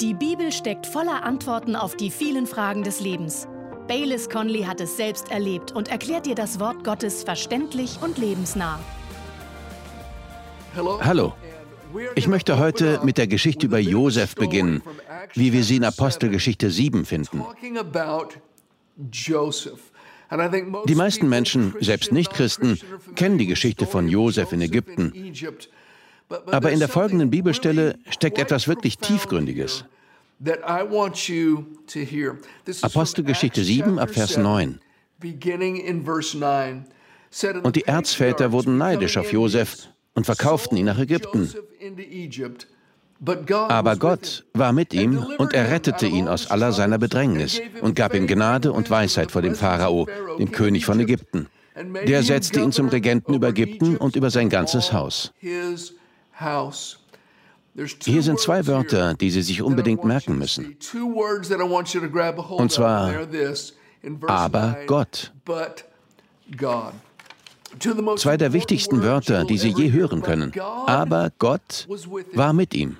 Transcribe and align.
Die 0.00 0.12
Bibel 0.12 0.52
steckt 0.52 0.86
voller 0.86 1.24
Antworten 1.24 1.74
auf 1.74 1.96
die 1.96 2.10
vielen 2.10 2.46
Fragen 2.46 2.82
des 2.82 3.00
Lebens. 3.00 3.48
Baylis 3.88 4.28
Conley 4.28 4.64
hat 4.64 4.78
es 4.82 4.98
selbst 4.98 5.30
erlebt 5.30 5.72
und 5.72 5.88
erklärt 5.88 6.26
dir 6.26 6.34
das 6.34 6.60
Wort 6.60 6.84
Gottes 6.84 7.24
verständlich 7.24 7.98
und 8.02 8.18
lebensnah. 8.18 8.78
Hallo. 10.74 11.32
Ich 12.14 12.28
möchte 12.28 12.58
heute 12.58 13.00
mit 13.04 13.16
der 13.16 13.26
Geschichte 13.26 13.64
über 13.64 13.78
Josef 13.78 14.34
beginnen, 14.34 14.82
wie 15.32 15.54
wir 15.54 15.64
sie 15.64 15.76
in 15.76 15.84
Apostelgeschichte 15.84 16.70
7 16.70 17.06
finden. 17.06 17.42
Die 20.86 20.94
meisten 20.94 21.28
Menschen, 21.30 21.74
selbst 21.80 22.12
Nichtchristen, 22.12 22.78
kennen 23.14 23.38
die 23.38 23.46
Geschichte 23.46 23.86
von 23.86 24.08
Josef 24.08 24.52
in 24.52 24.60
Ägypten. 24.60 25.32
Aber 26.28 26.70
in 26.72 26.78
der 26.78 26.88
folgenden 26.88 27.30
Bibelstelle 27.30 27.98
steckt 28.10 28.38
etwas 28.38 28.66
wirklich 28.68 28.98
Tiefgründiges. 28.98 29.84
Apostelgeschichte 32.82 33.64
7 33.64 33.98
ab 33.98 34.10
Vers 34.10 34.36
9. 34.36 34.80
Und 37.62 37.76
die 37.76 37.84
Erzväter 37.84 38.52
wurden 38.52 38.76
neidisch 38.78 39.16
auf 39.16 39.32
Josef 39.32 39.88
und 40.14 40.24
verkauften 40.24 40.76
ihn 40.76 40.86
nach 40.86 40.98
Ägypten. 40.98 41.52
Aber 43.68 43.96
Gott 43.96 44.44
war 44.52 44.72
mit 44.72 44.92
ihm 44.92 45.24
und 45.38 45.54
er 45.54 45.70
rettete 45.70 46.06
ihn 46.06 46.28
aus 46.28 46.50
aller 46.50 46.72
seiner 46.72 46.98
Bedrängnis 46.98 47.60
und 47.80 47.96
gab 47.96 48.14
ihm 48.14 48.26
Gnade 48.26 48.72
und 48.72 48.90
Weisheit 48.90 49.30
vor 49.30 49.40
dem 49.42 49.54
Pharao, 49.54 50.06
dem 50.38 50.52
König 50.52 50.84
von 50.84 51.00
Ägypten. 51.00 51.46
Der 52.06 52.22
setzte 52.22 52.60
ihn 52.60 52.72
zum 52.72 52.88
Regenten 52.88 53.34
über 53.34 53.48
Ägypten 53.48 53.96
und 53.96 54.16
über 54.16 54.30
sein 54.30 54.48
ganzes 54.48 54.92
Haus. 54.92 55.32
Hier 58.04 58.22
sind 58.22 58.40
zwei 58.40 58.66
Wörter, 58.66 59.14
die 59.14 59.30
Sie 59.30 59.42
sich 59.42 59.62
unbedingt 59.62 60.04
merken 60.04 60.38
müssen. 60.38 60.76
Und 62.48 62.72
zwar, 62.72 63.12
aber 64.26 64.76
Gott. 64.86 65.32
Zwei 68.16 68.36
der 68.36 68.52
wichtigsten 68.52 69.02
Wörter, 69.02 69.44
die 69.44 69.58
Sie 69.58 69.70
je 69.70 69.92
hören 69.92 70.22
können. 70.22 70.52
Aber 70.86 71.30
Gott 71.38 71.86
war 72.32 72.52
mit 72.52 72.74
ihm. 72.74 72.96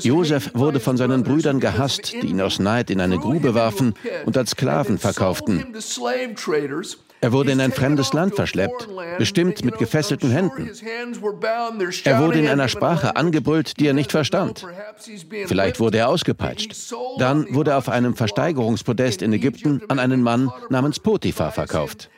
Josef 0.00 0.54
wurde 0.54 0.80
von 0.80 0.96
seinen 0.96 1.24
Brüdern 1.24 1.60
gehasst, 1.60 2.12
die 2.12 2.28
ihn 2.28 2.40
aus 2.40 2.58
Neid 2.58 2.90
in 2.90 3.00
eine 3.00 3.18
Grube 3.18 3.54
warfen 3.54 3.94
und 4.24 4.36
als 4.36 4.50
Sklaven 4.52 4.98
verkauften. 4.98 5.74
Er 7.20 7.32
wurde 7.32 7.52
in 7.52 7.60
ein 7.60 7.72
fremdes 7.72 8.12
Land 8.12 8.36
verschleppt, 8.36 8.88
bestimmt 9.18 9.64
mit 9.64 9.78
gefesselten 9.78 10.30
Händen. 10.30 10.70
Er 12.04 12.20
wurde 12.20 12.38
in 12.38 12.48
einer 12.48 12.68
Sprache 12.68 13.16
angebrüllt, 13.16 13.80
die 13.80 13.86
er 13.86 13.94
nicht 13.94 14.12
verstand. 14.12 14.64
Vielleicht 15.46 15.80
wurde 15.80 15.98
er 15.98 16.08
ausgepeitscht. 16.08 16.92
Dann 17.18 17.52
wurde 17.54 17.72
er 17.72 17.78
auf 17.78 17.88
einem 17.88 18.14
Versteigerungspodest 18.14 19.22
in 19.22 19.32
Ägypten 19.32 19.82
an 19.88 19.98
einen 19.98 20.22
Mann 20.22 20.52
namens 20.70 21.00
Potiphar 21.00 21.50
verkauft. 21.50 22.08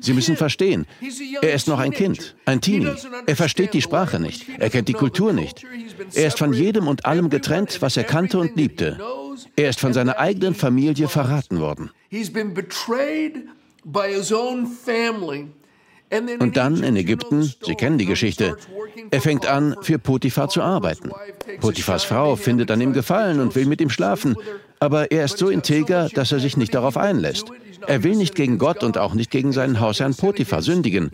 Sie 0.00 0.12
müssen 0.12 0.36
verstehen, 0.36 0.86
er 1.40 1.54
ist 1.54 1.68
noch 1.68 1.78
ein 1.78 1.92
Kind, 1.92 2.36
ein 2.44 2.60
Teenie. 2.60 2.92
Er 3.26 3.36
versteht 3.36 3.72
die 3.72 3.80
Sprache 3.80 4.20
nicht, 4.20 4.46
er 4.58 4.68
kennt 4.68 4.88
die 4.88 4.92
Kultur 4.92 5.32
nicht. 5.32 5.64
Er 6.14 6.26
ist 6.26 6.38
von 6.38 6.52
jedem 6.52 6.86
und 6.86 7.06
allem 7.06 7.30
getrennt, 7.30 7.80
was 7.80 7.96
er 7.96 8.04
kannte 8.04 8.38
und 8.38 8.56
liebte. 8.56 8.98
Er 9.54 9.70
ist 9.70 9.80
von 9.80 9.92
seiner 9.92 10.18
eigenen 10.18 10.54
Familie 10.54 11.08
verraten 11.08 11.60
worden. 11.60 11.90
Und 16.38 16.56
dann 16.56 16.82
in 16.82 16.96
Ägypten, 16.96 17.42
Sie 17.42 17.74
kennen 17.74 17.98
die 17.98 18.06
Geschichte, 18.06 18.56
er 19.10 19.20
fängt 19.20 19.46
an, 19.46 19.76
für 19.82 19.98
Potiphar 19.98 20.48
zu 20.48 20.62
arbeiten. 20.62 21.10
Potiphars 21.60 22.04
Frau 22.04 22.36
findet 22.36 22.70
an 22.70 22.80
ihm 22.80 22.92
Gefallen 22.92 23.40
und 23.40 23.54
will 23.54 23.66
mit 23.66 23.80
ihm 23.80 23.90
schlafen, 23.90 24.36
aber 24.78 25.10
er 25.10 25.24
ist 25.24 25.38
so 25.38 25.48
integer, 25.48 26.08
dass 26.08 26.32
er 26.32 26.38
sich 26.38 26.56
nicht 26.56 26.74
darauf 26.74 26.96
einlässt. 26.96 27.50
Er 27.86 28.02
will 28.02 28.16
nicht 28.16 28.34
gegen 28.34 28.58
Gott 28.58 28.82
und 28.82 28.98
auch 28.98 29.14
nicht 29.14 29.30
gegen 29.30 29.52
seinen 29.52 29.80
Hausherrn 29.80 30.14
Potiphar 30.14 30.62
sündigen. 30.62 31.10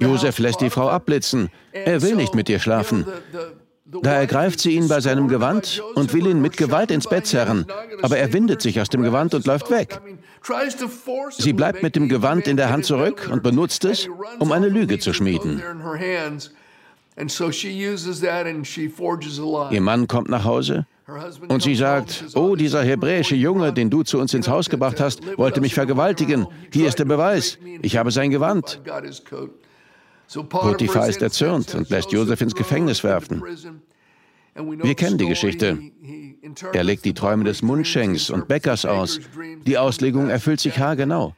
Josef 0.00 0.38
lässt 0.38 0.60
die 0.60 0.70
Frau 0.70 0.88
abblitzen. 0.88 1.50
Er 1.72 2.02
will 2.02 2.16
nicht 2.16 2.34
mit 2.34 2.48
ihr 2.48 2.60
schlafen. 2.60 3.06
Da 3.84 4.12
ergreift 4.12 4.60
sie 4.60 4.72
ihn 4.72 4.88
bei 4.88 5.00
seinem 5.00 5.28
Gewand 5.28 5.82
und 5.94 6.12
will 6.12 6.26
ihn 6.26 6.42
mit 6.42 6.58
Gewalt 6.58 6.90
ins 6.90 7.08
Bett 7.08 7.26
zerren, 7.26 7.64
aber 8.02 8.18
er 8.18 8.32
windet 8.34 8.60
sich 8.60 8.80
aus 8.80 8.90
dem 8.90 9.02
Gewand 9.02 9.34
und 9.34 9.46
läuft 9.46 9.70
weg. 9.70 10.00
Sie 11.38 11.52
bleibt 11.52 11.82
mit 11.82 11.96
dem 11.96 12.08
Gewand 12.08 12.46
in 12.46 12.56
der 12.56 12.70
Hand 12.70 12.84
zurück 12.84 13.28
und 13.30 13.42
benutzt 13.42 13.84
es, 13.84 14.08
um 14.38 14.52
eine 14.52 14.68
Lüge 14.68 14.98
zu 14.98 15.12
schmieden. 15.12 15.62
Ihr 19.70 19.80
Mann 19.80 20.08
kommt 20.08 20.28
nach 20.28 20.44
Hause 20.44 20.86
und 21.48 21.62
sie 21.62 21.74
sagt, 21.74 22.24
oh, 22.34 22.54
dieser 22.54 22.82
hebräische 22.82 23.34
Junge, 23.34 23.72
den 23.72 23.90
du 23.90 24.02
zu 24.02 24.18
uns 24.18 24.34
ins 24.34 24.48
Haus 24.48 24.68
gebracht 24.68 25.00
hast, 25.00 25.20
wollte 25.38 25.60
mich 25.60 25.74
vergewaltigen. 25.74 26.46
Hier 26.72 26.88
ist 26.88 26.98
der 26.98 27.06
Beweis. 27.06 27.58
Ich 27.82 27.96
habe 27.96 28.10
sein 28.10 28.30
Gewand. 28.30 28.80
Potiphar 30.48 31.08
ist 31.08 31.22
erzürnt 31.22 31.74
und 31.74 31.88
lässt 31.88 32.12
Josef 32.12 32.40
ins 32.40 32.54
Gefängnis 32.54 33.02
werfen. 33.02 33.42
Wir 34.54 34.94
kennen 34.94 35.18
die 35.18 35.26
Geschichte. 35.26 35.78
Er 36.72 36.84
legt 36.84 37.04
die 37.04 37.14
Träume 37.14 37.44
des 37.44 37.62
Mundschenks 37.62 38.30
und 38.30 38.48
Bäckers 38.48 38.84
aus. 38.84 39.20
Die 39.66 39.78
Auslegung 39.78 40.28
erfüllt 40.28 40.60
sich 40.60 40.78
haargenau. 40.78 41.34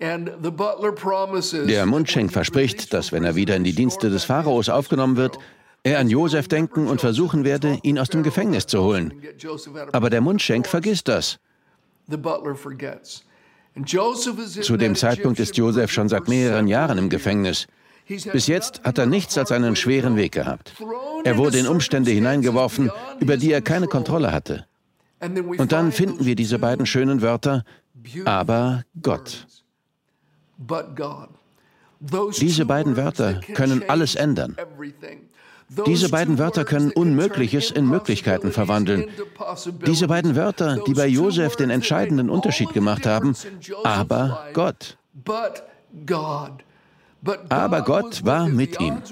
Der 0.00 1.86
Mundschenk 1.86 2.32
verspricht, 2.32 2.92
dass 2.92 3.12
wenn 3.12 3.24
er 3.24 3.36
wieder 3.36 3.54
in 3.56 3.64
die 3.64 3.72
Dienste 3.72 4.10
des 4.10 4.24
Pharaos 4.24 4.68
aufgenommen 4.68 5.16
wird, 5.16 5.38
er 5.84 5.98
an 5.98 6.08
Josef 6.08 6.48
denken 6.48 6.86
und 6.86 7.00
versuchen 7.00 7.44
werde, 7.44 7.78
ihn 7.82 7.98
aus 7.98 8.08
dem 8.08 8.22
Gefängnis 8.22 8.66
zu 8.66 8.82
holen. 8.82 9.14
Aber 9.92 10.10
der 10.10 10.20
Mundschenk 10.20 10.66
vergisst 10.66 11.08
das. 11.08 11.38
Zu 14.62 14.76
dem 14.76 14.94
Zeitpunkt 14.96 15.40
ist 15.40 15.56
Josef 15.56 15.90
schon 15.90 16.08
seit 16.08 16.28
mehreren 16.28 16.66
Jahren 16.66 16.98
im 16.98 17.08
Gefängnis. 17.08 17.66
Bis 18.32 18.46
jetzt 18.46 18.82
hat 18.84 18.98
er 18.98 19.06
nichts 19.06 19.36
als 19.38 19.52
einen 19.52 19.76
schweren 19.76 20.16
Weg 20.16 20.32
gehabt. 20.32 20.72
Er 21.24 21.38
wurde 21.38 21.58
in 21.58 21.66
Umstände 21.66 22.10
hineingeworfen, 22.10 22.90
über 23.20 23.36
die 23.36 23.52
er 23.52 23.62
keine 23.62 23.86
Kontrolle 23.86 24.32
hatte. 24.32 24.66
Und 25.20 25.72
dann 25.72 25.92
finden 25.92 26.24
wir 26.24 26.34
diese 26.34 26.58
beiden 26.58 26.86
schönen 26.86 27.22
Wörter, 27.22 27.64
aber 28.24 28.82
Gott. 29.00 29.46
Diese 32.40 32.66
beiden 32.66 32.96
Wörter 32.96 33.40
können 33.54 33.84
alles 33.88 34.16
ändern. 34.16 34.56
Diese 35.86 36.08
beiden 36.10 36.38
Wörter 36.38 36.64
können 36.64 36.90
Unmögliches 36.90 37.70
in 37.70 37.86
Möglichkeiten 37.86 38.52
verwandeln. 38.52 39.06
Diese 39.86 40.08
beiden 40.08 40.36
Wörter, 40.36 40.82
die 40.86 40.92
bei 40.92 41.06
Josef 41.06 41.56
den 41.56 41.70
entscheidenden 41.70 42.28
Unterschied 42.28 42.72
gemacht 42.72 43.06
haben, 43.06 43.34
aber 43.84 44.46
Gott. 44.52 44.98
Aber 47.48 47.82
Gott 47.82 48.24
war 48.24 48.48
mit 48.48 48.80
ihm. 48.80 49.02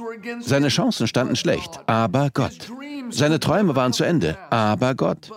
Seine 0.41 0.69
Chancen 0.69 1.07
standen 1.07 1.37
schlecht, 1.37 1.79
aber 1.87 2.31
Gott. 2.33 2.71
Seine 3.11 3.39
Träume 3.41 3.77
waren 3.77 3.93
zu 3.93 4.05
Ende, 4.05 4.37
aber 4.51 4.95
Gott. 4.95 5.31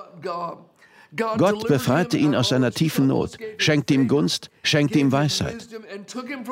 Gott 1.16 1.68
befreite 1.68 2.18
ihn 2.18 2.34
aus 2.34 2.50
seiner 2.50 2.72
tiefen 2.72 3.08
Not, 3.08 3.38
schenkte 3.58 3.94
ihm 3.94 4.08
Gunst, 4.08 4.50
schenkte 4.64 4.98
ihm 4.98 5.12
Weisheit. 5.12 5.68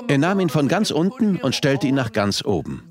Er 0.07 0.17
nahm 0.19 0.39
ihn 0.39 0.49
von 0.49 0.67
ganz 0.67 0.91
unten 0.91 1.37
und 1.37 1.55
stellte 1.55 1.87
ihn 1.87 1.95
nach 1.95 2.11
ganz 2.11 2.45
oben. 2.45 2.83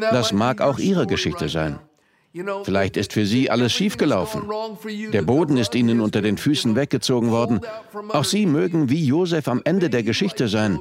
Das 0.00 0.32
mag 0.32 0.60
auch 0.60 0.78
Ihre 0.78 1.06
Geschichte 1.06 1.48
sein. 1.48 1.78
Vielleicht 2.64 2.96
ist 2.96 3.12
für 3.12 3.26
Sie 3.26 3.50
alles 3.50 3.72
schiefgelaufen. 3.72 4.42
Der 5.12 5.22
Boden 5.22 5.56
ist 5.56 5.74
Ihnen 5.74 6.00
unter 6.00 6.20
den 6.22 6.38
Füßen 6.38 6.74
weggezogen 6.74 7.30
worden. 7.30 7.60
Auch 8.08 8.24
Sie 8.24 8.46
mögen 8.46 8.88
wie 8.88 9.04
Josef 9.06 9.46
am 9.46 9.60
Ende 9.64 9.90
der 9.90 10.02
Geschichte 10.02 10.48
sein. 10.48 10.80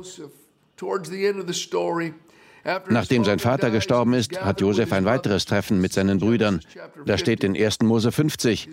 Nachdem 2.90 3.26
sein 3.26 3.40
Vater 3.40 3.72
gestorben 3.72 4.14
ist, 4.14 4.40
hat 4.40 4.62
Josef 4.62 4.94
ein 4.94 5.04
weiteres 5.04 5.46
Treffen 5.46 5.82
mit 5.82 5.92
seinen 5.92 6.20
Brüdern. 6.20 6.62
Da 7.06 7.18
steht 7.18 7.44
in 7.44 7.58
1. 7.58 7.82
Mose 7.82 8.12
50. 8.12 8.70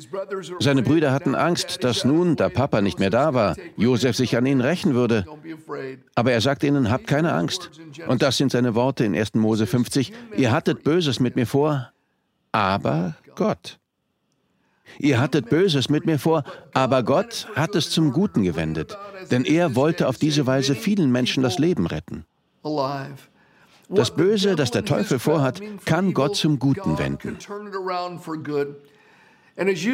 Seine 0.61 0.83
Brüder 0.83 1.13
hatten 1.13 1.35
Angst, 1.35 1.83
dass 1.83 2.05
nun, 2.05 2.37
da 2.37 2.49
Papa 2.49 2.83
nicht 2.83 3.01
mehr 3.01 3.11
da 3.11 3.35
war, 3.35 3.57
Josef 3.77 4.17
sich 4.17 4.37
an 4.37 4.47
ihnen 4.47 4.61
rächen 4.61 4.95
würde. 4.95 5.27
Aber 6.15 6.31
er 6.31 6.41
sagt 6.41 6.63
ihnen, 6.63 6.91
habt 6.91 7.09
keine 7.09 7.33
Angst. 7.33 7.71
Und 8.07 8.23
das 8.23 8.37
sind 8.37 8.53
seine 8.53 8.77
Worte 8.77 9.05
in 9.05 9.17
1. 9.17 9.35
Mose 9.35 9.67
50. 9.67 10.13
Ihr 10.37 10.53
hattet 10.53 10.85
Böses 10.85 11.19
mit 11.19 11.35
mir 11.35 11.47
vor, 11.47 11.91
aber 12.53 13.17
Gott. 13.35 13.80
Ihr 14.99 15.21
hattet 15.21 15.49
Böses 15.49 15.89
mit 15.89 16.07
mir 16.07 16.19
vor, 16.19 16.45
aber 16.73 17.03
Gott 17.03 17.49
hat 17.55 17.75
es 17.75 17.91
zum 17.91 18.13
Guten 18.13 18.43
gewendet, 18.43 18.97
denn 19.31 19.45
er 19.45 19.75
wollte 19.75 20.09
auf 20.09 20.19
diese 20.19 20.47
Weise 20.47 20.75
vielen 20.75 21.11
Menschen 21.13 21.43
das 21.43 21.59
Leben 21.59 21.87
retten. 21.87 22.25
Das 23.89 24.15
Böse, 24.15 24.57
das 24.57 24.71
der 24.71 24.85
Teufel 24.85 25.19
vorhat, 25.19 25.61
kann 25.85 26.15
Gott 26.15 26.37
zum 26.37 26.59
Guten 26.59 26.99
wenden. 26.99 27.39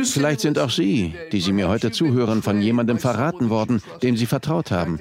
Vielleicht 0.05 0.41
sind 0.41 0.59
auch 0.59 0.71
Sie, 0.71 1.15
die 1.33 1.41
Sie 1.41 1.53
mir 1.53 1.69
heute 1.69 1.91
zuhören, 1.91 2.43
von 2.43 2.61
jemandem 2.61 2.99
verraten 2.99 3.49
worden, 3.51 3.83
dem 4.03 4.17
Sie 4.17 4.27
vertraut 4.27 4.71
haben. 4.71 5.01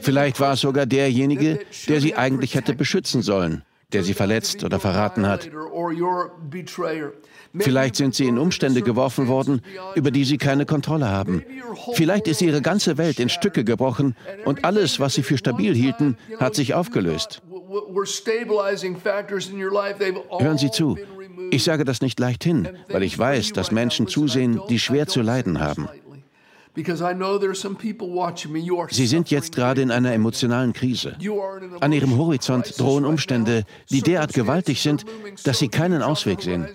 Vielleicht 0.00 0.40
war 0.40 0.52
es 0.52 0.60
sogar 0.60 0.86
derjenige, 0.86 1.60
der 1.88 2.00
Sie 2.00 2.14
eigentlich 2.14 2.54
hätte 2.54 2.74
beschützen 2.74 3.22
sollen. 3.22 3.64
der 3.94 4.02
sie 4.02 4.14
verletzt 4.14 4.64
oder 4.64 4.80
verraten 4.80 5.26
hat. 5.26 5.48
Vielleicht 7.58 7.96
sind 7.96 8.14
sie 8.14 8.26
in 8.26 8.38
Umstände 8.38 8.82
geworfen 8.82 9.28
worden, 9.28 9.62
über 9.94 10.10
die 10.10 10.24
sie 10.24 10.38
keine 10.38 10.66
Kontrolle 10.66 11.08
haben. 11.08 11.44
Vielleicht 11.92 12.26
ist 12.26 12.42
ihre 12.42 12.62
ganze 12.62 12.98
Welt 12.98 13.20
in 13.20 13.28
Stücke 13.28 13.64
gebrochen 13.64 14.16
und 14.44 14.64
alles, 14.64 14.98
was 15.00 15.14
sie 15.14 15.22
für 15.22 15.38
stabil 15.38 15.74
hielten, 15.74 16.16
hat 16.38 16.54
sich 16.54 16.74
aufgelöst. 16.74 17.42
Hören 20.38 20.58
Sie 20.58 20.70
zu. 20.70 20.98
Ich 21.50 21.64
sage 21.64 21.84
das 21.84 22.00
nicht 22.00 22.18
leicht 22.20 22.44
hin, 22.44 22.68
weil 22.88 23.02
ich 23.02 23.18
weiß, 23.18 23.52
dass 23.52 23.70
Menschen 23.70 24.06
zusehen, 24.06 24.60
die 24.68 24.78
schwer 24.78 25.06
zu 25.06 25.22
leiden 25.22 25.60
haben. 25.60 25.88
Sie 28.90 29.06
sind 29.06 29.30
jetzt 29.30 29.54
gerade 29.54 29.82
in 29.82 29.90
einer 29.90 30.12
emotionalen 30.12 30.72
Krise. 30.72 31.16
An 31.80 31.92
ihrem 31.92 32.18
Horizont 32.18 32.80
drohen 32.80 33.04
Umstände, 33.04 33.64
die 33.90 34.02
derart 34.02 34.32
gewaltig 34.32 34.82
sind, 34.82 35.04
dass 35.44 35.60
sie 35.60 35.68
keinen 35.68 36.02
Ausweg 36.02 36.42
sehen. 36.42 36.66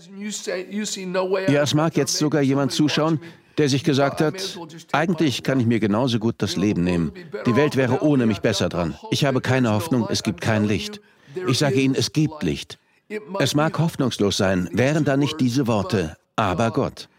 Ja, 1.50 1.64
es 1.64 1.74
mag 1.74 1.98
jetzt 1.98 2.18
sogar 2.18 2.42
jemand 2.42 2.72
zuschauen, 2.72 3.20
der 3.58 3.68
sich 3.68 3.84
gesagt 3.84 4.22
hat, 4.22 4.58
eigentlich 4.94 5.44
kann 5.44 5.60
ich 5.60 5.66
mir 5.66 5.82
genauso 5.82 6.18
gut 6.18 6.36
das 6.38 6.56
Leben 6.56 6.86
nehmen. 6.86 7.12
Die 7.46 7.58
Welt 7.58 7.76
wäre 7.76 8.02
ohne 8.02 8.26
mich 8.26 8.40
besser 8.40 8.70
dran. 8.70 8.96
Ich 9.12 9.26
habe 9.26 9.42
keine 9.42 9.74
Hoffnung, 9.74 10.08
es 10.10 10.24
gibt 10.24 10.40
kein 10.40 10.64
Licht. 10.64 11.02
Ich 11.48 11.58
sage 11.58 11.82
Ihnen, 11.82 11.94
es 11.94 12.14
gibt 12.14 12.42
Licht. 12.42 12.80
Es 13.40 13.56
mag 13.56 13.78
hoffnungslos 13.78 14.38
sein, 14.38 14.70
wären 14.72 15.04
da 15.04 15.18
nicht 15.18 15.42
diese 15.42 15.68
Worte, 15.68 16.16
aber 16.38 16.72
Gott. 16.72 17.10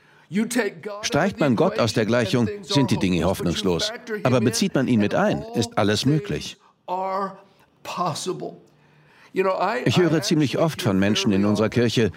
Streicht 1.03 1.41
man 1.41 1.57
Gott 1.57 1.79
aus 1.79 1.93
der 1.93 2.07
Gleichung, 2.07 2.49
sind 2.63 2.91
die 2.91 2.99
Dinge 2.99 3.25
hoffnungslos. 3.25 3.93
Aber 4.23 4.41
bezieht 4.41 4.75
man 4.75 4.87
ihn 4.87 5.01
mit 5.01 5.15
ein, 5.15 5.45
ist 5.55 5.77
alles 5.77 6.07
möglich. 6.07 6.57
Ich 9.85 9.99
höre 9.99 10.23
ziemlich 10.23 10.59
oft 10.59 10.83
von 10.83 10.99
Menschen 10.99 11.33
in 11.33 11.45
unserer 11.45 11.69
Kirche, 11.69 12.11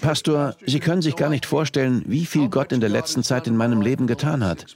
Pastor, 0.00 0.56
Sie 0.66 0.80
können 0.80 1.02
sich 1.02 1.16
gar 1.16 1.28
nicht 1.28 1.46
vorstellen, 1.46 2.02
wie 2.06 2.24
viel 2.24 2.48
Gott 2.48 2.72
in 2.72 2.80
der 2.80 2.88
letzten 2.88 3.22
Zeit 3.22 3.46
in 3.46 3.56
meinem 3.56 3.80
Leben 3.80 4.06
getan 4.06 4.44
hat. 4.44 4.66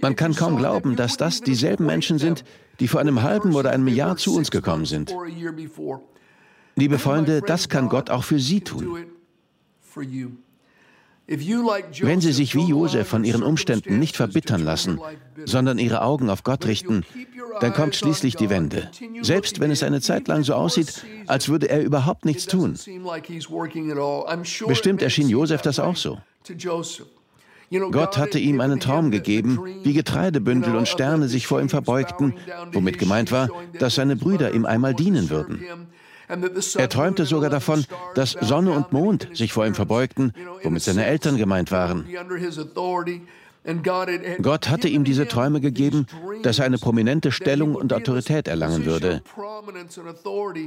Man 0.00 0.16
kann 0.16 0.34
kaum 0.34 0.56
glauben, 0.56 0.96
dass 0.96 1.16
das 1.16 1.40
dieselben 1.40 1.86
Menschen 1.86 2.18
sind, 2.18 2.44
die 2.78 2.88
vor 2.88 3.00
einem 3.00 3.22
halben 3.22 3.54
oder 3.54 3.70
einem 3.70 3.88
Jahr 3.88 4.16
zu 4.16 4.36
uns 4.36 4.50
gekommen 4.50 4.84
sind. 4.84 5.14
Liebe 6.80 6.98
Freunde, 6.98 7.42
das 7.42 7.68
kann 7.68 7.90
Gott 7.90 8.08
auch 8.08 8.24
für 8.24 8.40
Sie 8.40 8.62
tun. 8.62 9.04
Wenn 11.26 12.20
Sie 12.22 12.32
sich 12.32 12.54
wie 12.54 12.64
Josef 12.64 13.06
von 13.06 13.22
Ihren 13.22 13.42
Umständen 13.42 13.98
nicht 13.98 14.16
verbittern 14.16 14.64
lassen, 14.64 14.98
sondern 15.44 15.78
Ihre 15.78 16.00
Augen 16.00 16.30
auf 16.30 16.42
Gott 16.42 16.64
richten, 16.64 17.04
dann 17.60 17.74
kommt 17.74 17.96
schließlich 17.96 18.34
die 18.34 18.48
Wende. 18.48 18.90
Selbst 19.20 19.60
wenn 19.60 19.70
es 19.70 19.82
eine 19.82 20.00
Zeit 20.00 20.26
lang 20.26 20.42
so 20.42 20.54
aussieht, 20.54 21.04
als 21.26 21.50
würde 21.50 21.68
er 21.68 21.82
überhaupt 21.82 22.24
nichts 22.24 22.46
tun. 22.46 22.78
Bestimmt 24.66 25.02
erschien 25.02 25.28
Josef 25.28 25.60
das 25.60 25.78
auch 25.78 25.96
so. 25.96 26.18
Gott 27.92 28.16
hatte 28.16 28.38
ihm 28.38 28.60
einen 28.62 28.80
Traum 28.80 29.10
gegeben, 29.10 29.60
wie 29.82 29.92
Getreidebündel 29.92 30.74
und 30.74 30.88
Sterne 30.88 31.28
sich 31.28 31.46
vor 31.46 31.60
ihm 31.60 31.68
verbeugten, 31.68 32.32
womit 32.72 32.98
gemeint 32.98 33.30
war, 33.30 33.50
dass 33.78 33.96
seine 33.96 34.16
Brüder 34.16 34.54
ihm 34.54 34.64
einmal 34.64 34.94
dienen 34.94 35.28
würden. 35.28 35.62
Er 36.76 36.88
träumte 36.88 37.26
sogar 37.26 37.50
davon, 37.50 37.84
dass 38.14 38.32
Sonne 38.40 38.72
und 38.72 38.92
Mond 38.92 39.28
sich 39.34 39.52
vor 39.52 39.66
ihm 39.66 39.74
verbeugten, 39.74 40.32
womit 40.62 40.82
seine 40.82 41.04
Eltern 41.04 41.36
gemeint 41.36 41.70
waren. 41.72 42.06
Gott 44.40 44.70
hatte 44.70 44.88
ihm 44.88 45.04
diese 45.04 45.28
Träume 45.28 45.60
gegeben, 45.60 46.06
dass 46.42 46.58
er 46.58 46.64
eine 46.64 46.78
prominente 46.78 47.30
Stellung 47.30 47.74
und 47.74 47.92
Autorität 47.92 48.48
erlangen 48.48 48.86
würde. 48.86 49.22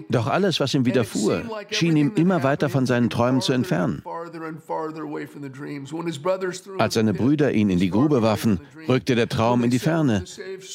Doch 0.09 0.27
alles, 0.27 0.59
was 0.59 0.73
ihm 0.75 0.85
widerfuhr, 0.85 1.43
schien 1.71 1.97
ihm 1.97 2.11
immer 2.15 2.43
weiter 2.43 2.69
von 2.69 2.85
seinen 2.85 3.09
Träumen 3.09 3.41
zu 3.41 3.51
entfernen. 3.51 4.03
Als 6.77 6.93
seine 6.93 7.13
Brüder 7.13 7.51
ihn 7.51 7.69
in 7.71 7.79
die 7.79 7.89
Grube 7.89 8.21
warfen, 8.21 8.59
rückte 8.87 9.15
der 9.15 9.27
Traum 9.27 9.63
in 9.63 9.71
die 9.71 9.79
Ferne. 9.79 10.23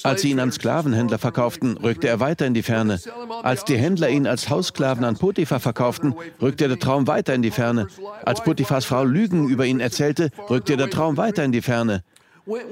Als 0.03 0.23
sie 0.23 0.31
ihn 0.31 0.41
an 0.41 0.51
Sklavenhändler 0.51 1.19
verkauften, 1.19 1.77
rückte 1.77 2.09
er 2.09 2.19
weiter 2.19 2.47
in 2.47 2.55
die 2.55 2.63
Ferne. 2.63 2.99
Als 3.43 3.65
die 3.65 3.77
Händler 3.77 4.09
ihn 4.09 4.27
als 4.27 4.51
Haussklaven 4.51 5.05
an 5.05 5.17
Potiphar 5.17 5.61
verkauften, 5.61 6.15
rückte 6.43 6.67
der 6.67 6.79
Traum 6.81 7.07
weiter 7.07 7.35
in 7.35 7.43
die 7.43 7.53
Ferne. 7.53 7.87
Als 8.25 8.43
Potiphars 8.43 8.85
Frau 8.85 9.05
Lügen 9.05 9.49
über 9.49 9.67
ihn 9.67 9.79
erzählte, 9.79 10.31
rückte 10.51 10.77
der 10.77 10.91
Traum 10.91 11.17
weiter 11.17 11.45
in 11.45 11.53
die 11.53 11.63
Ferne. 11.63 12.03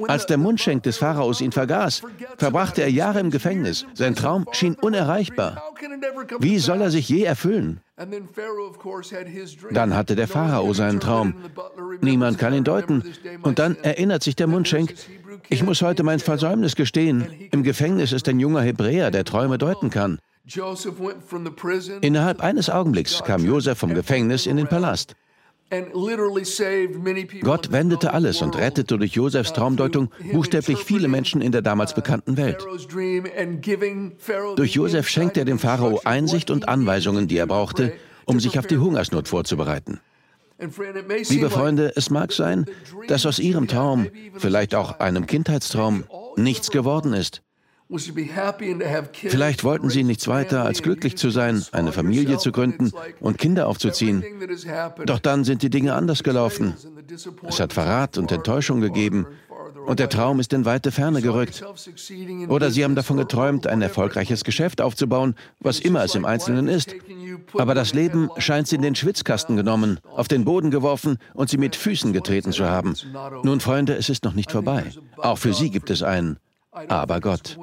Als 0.08 0.26
der 0.26 0.38
Mundschenk 0.38 0.82
des 0.84 0.98
Pharaos 0.98 1.40
ihn 1.40 1.52
vergaß, 1.52 2.02
verbrachte 2.38 2.82
er 2.82 2.90
Jahre 2.90 3.20
im 3.20 3.30
Gefängnis. 3.30 3.86
Sein 3.94 4.14
Traum 4.14 4.46
schien 4.52 4.74
unerreichbar. 4.74 5.62
Wie 6.38 6.58
soll 6.58 6.80
er 6.80 6.90
sich 6.90 7.08
je 7.08 7.24
erfüllen? 7.24 7.80
Dann 9.70 9.94
hatte 9.94 10.16
der 10.16 10.28
Pharao 10.28 10.72
seinen 10.74 11.00
Traum. 11.00 11.34
Niemand 12.00 12.38
kann 12.38 12.54
ihn 12.54 12.64
deuten. 12.64 13.02
Und 13.42 13.58
dann 13.58 13.76
erinnert 13.76 14.22
sich 14.22 14.36
der 14.36 14.46
Mundschenk, 14.46 14.94
ich 15.48 15.62
muss 15.62 15.82
heute 15.82 16.02
mein 16.02 16.20
Versäumnis 16.20 16.76
gestehen. 16.76 17.26
Im 17.52 17.62
Gefängnis 17.62 18.12
ist 18.12 18.28
ein 18.28 18.40
junger 18.40 18.62
Hebräer, 18.62 19.10
der 19.10 19.24
Träume 19.24 19.58
deuten 19.58 19.90
kann. 19.90 20.18
Innerhalb 22.00 22.40
eines 22.40 22.70
Augenblicks 22.70 23.22
kam 23.24 23.44
Josef 23.44 23.78
vom 23.78 23.94
Gefängnis 23.94 24.46
in 24.46 24.56
den 24.56 24.68
Palast. 24.68 25.16
Gott 27.42 27.72
wendete 27.72 28.12
alles 28.12 28.40
und 28.40 28.56
rettete 28.56 28.98
durch 28.98 29.12
Josefs 29.12 29.52
Traumdeutung 29.52 30.10
buchstäblich 30.32 30.78
viele 30.78 31.08
Menschen 31.08 31.40
in 31.40 31.50
der 31.50 31.62
damals 31.62 31.94
bekannten 31.94 32.36
Welt. 32.36 32.64
Durch 34.56 34.72
Josef 34.72 35.08
schenkte 35.08 35.40
er 35.40 35.44
dem 35.44 35.58
Pharao 35.58 36.00
Einsicht 36.04 36.50
und 36.50 36.68
Anweisungen, 36.68 37.26
die 37.26 37.36
er 37.36 37.46
brauchte, 37.46 37.94
um 38.26 38.38
sich 38.38 38.58
auf 38.58 38.66
die 38.66 38.78
Hungersnot 38.78 39.26
vorzubereiten. 39.28 40.00
Liebe 41.28 41.50
Freunde, 41.50 41.92
es 41.96 42.10
mag 42.10 42.32
sein, 42.32 42.64
dass 43.08 43.26
aus 43.26 43.38
Ihrem 43.38 43.68
Traum, 43.68 44.08
vielleicht 44.36 44.74
auch 44.74 45.00
einem 45.00 45.26
Kindheitstraum, 45.26 46.04
nichts 46.36 46.70
geworden 46.70 47.12
ist. 47.12 47.42
Vielleicht 47.88 49.62
wollten 49.62 49.90
sie 49.90 50.02
nichts 50.02 50.26
weiter, 50.26 50.64
als 50.64 50.82
glücklich 50.82 51.16
zu 51.16 51.30
sein, 51.30 51.64
eine 51.70 51.92
Familie 51.92 52.38
zu 52.38 52.50
gründen 52.50 52.92
und 53.20 53.38
Kinder 53.38 53.68
aufzuziehen. 53.68 54.24
Doch 55.04 55.20
dann 55.20 55.44
sind 55.44 55.62
die 55.62 55.70
Dinge 55.70 55.94
anders 55.94 56.24
gelaufen. 56.24 56.74
Es 57.46 57.60
hat 57.60 57.72
Verrat 57.72 58.18
und 58.18 58.32
Enttäuschung 58.32 58.80
gegeben 58.80 59.26
und 59.86 60.00
der 60.00 60.08
Traum 60.08 60.40
ist 60.40 60.52
in 60.52 60.64
weite 60.64 60.90
Ferne 60.90 61.22
gerückt. 61.22 61.64
Oder 62.48 62.70
sie 62.70 62.82
haben 62.82 62.96
davon 62.96 63.16
geträumt, 63.16 63.66
ein 63.68 63.82
erfolgreiches 63.82 64.42
Geschäft 64.42 64.80
aufzubauen, 64.80 65.36
was 65.60 65.78
immer 65.78 66.02
es 66.02 66.14
im 66.16 66.24
Einzelnen 66.24 66.66
ist. 66.66 66.94
Aber 67.54 67.74
das 67.74 67.94
Leben 67.94 68.28
scheint 68.38 68.66
sie 68.66 68.76
in 68.76 68.82
den 68.82 68.96
Schwitzkasten 68.96 69.56
genommen, 69.56 70.00
auf 70.04 70.26
den 70.26 70.44
Boden 70.44 70.72
geworfen 70.72 71.18
und 71.34 71.50
sie 71.50 71.58
mit 71.58 71.76
Füßen 71.76 72.12
getreten 72.12 72.52
zu 72.52 72.68
haben. 72.68 72.94
Nun, 73.44 73.60
Freunde, 73.60 73.94
es 73.94 74.08
ist 74.08 74.24
noch 74.24 74.34
nicht 74.34 74.50
vorbei. 74.50 74.84
Auch 75.18 75.38
für 75.38 75.54
sie 75.54 75.70
gibt 75.70 75.90
es 75.90 76.02
einen 76.02 76.38
aber 76.88 77.20
Gott. 77.20 77.58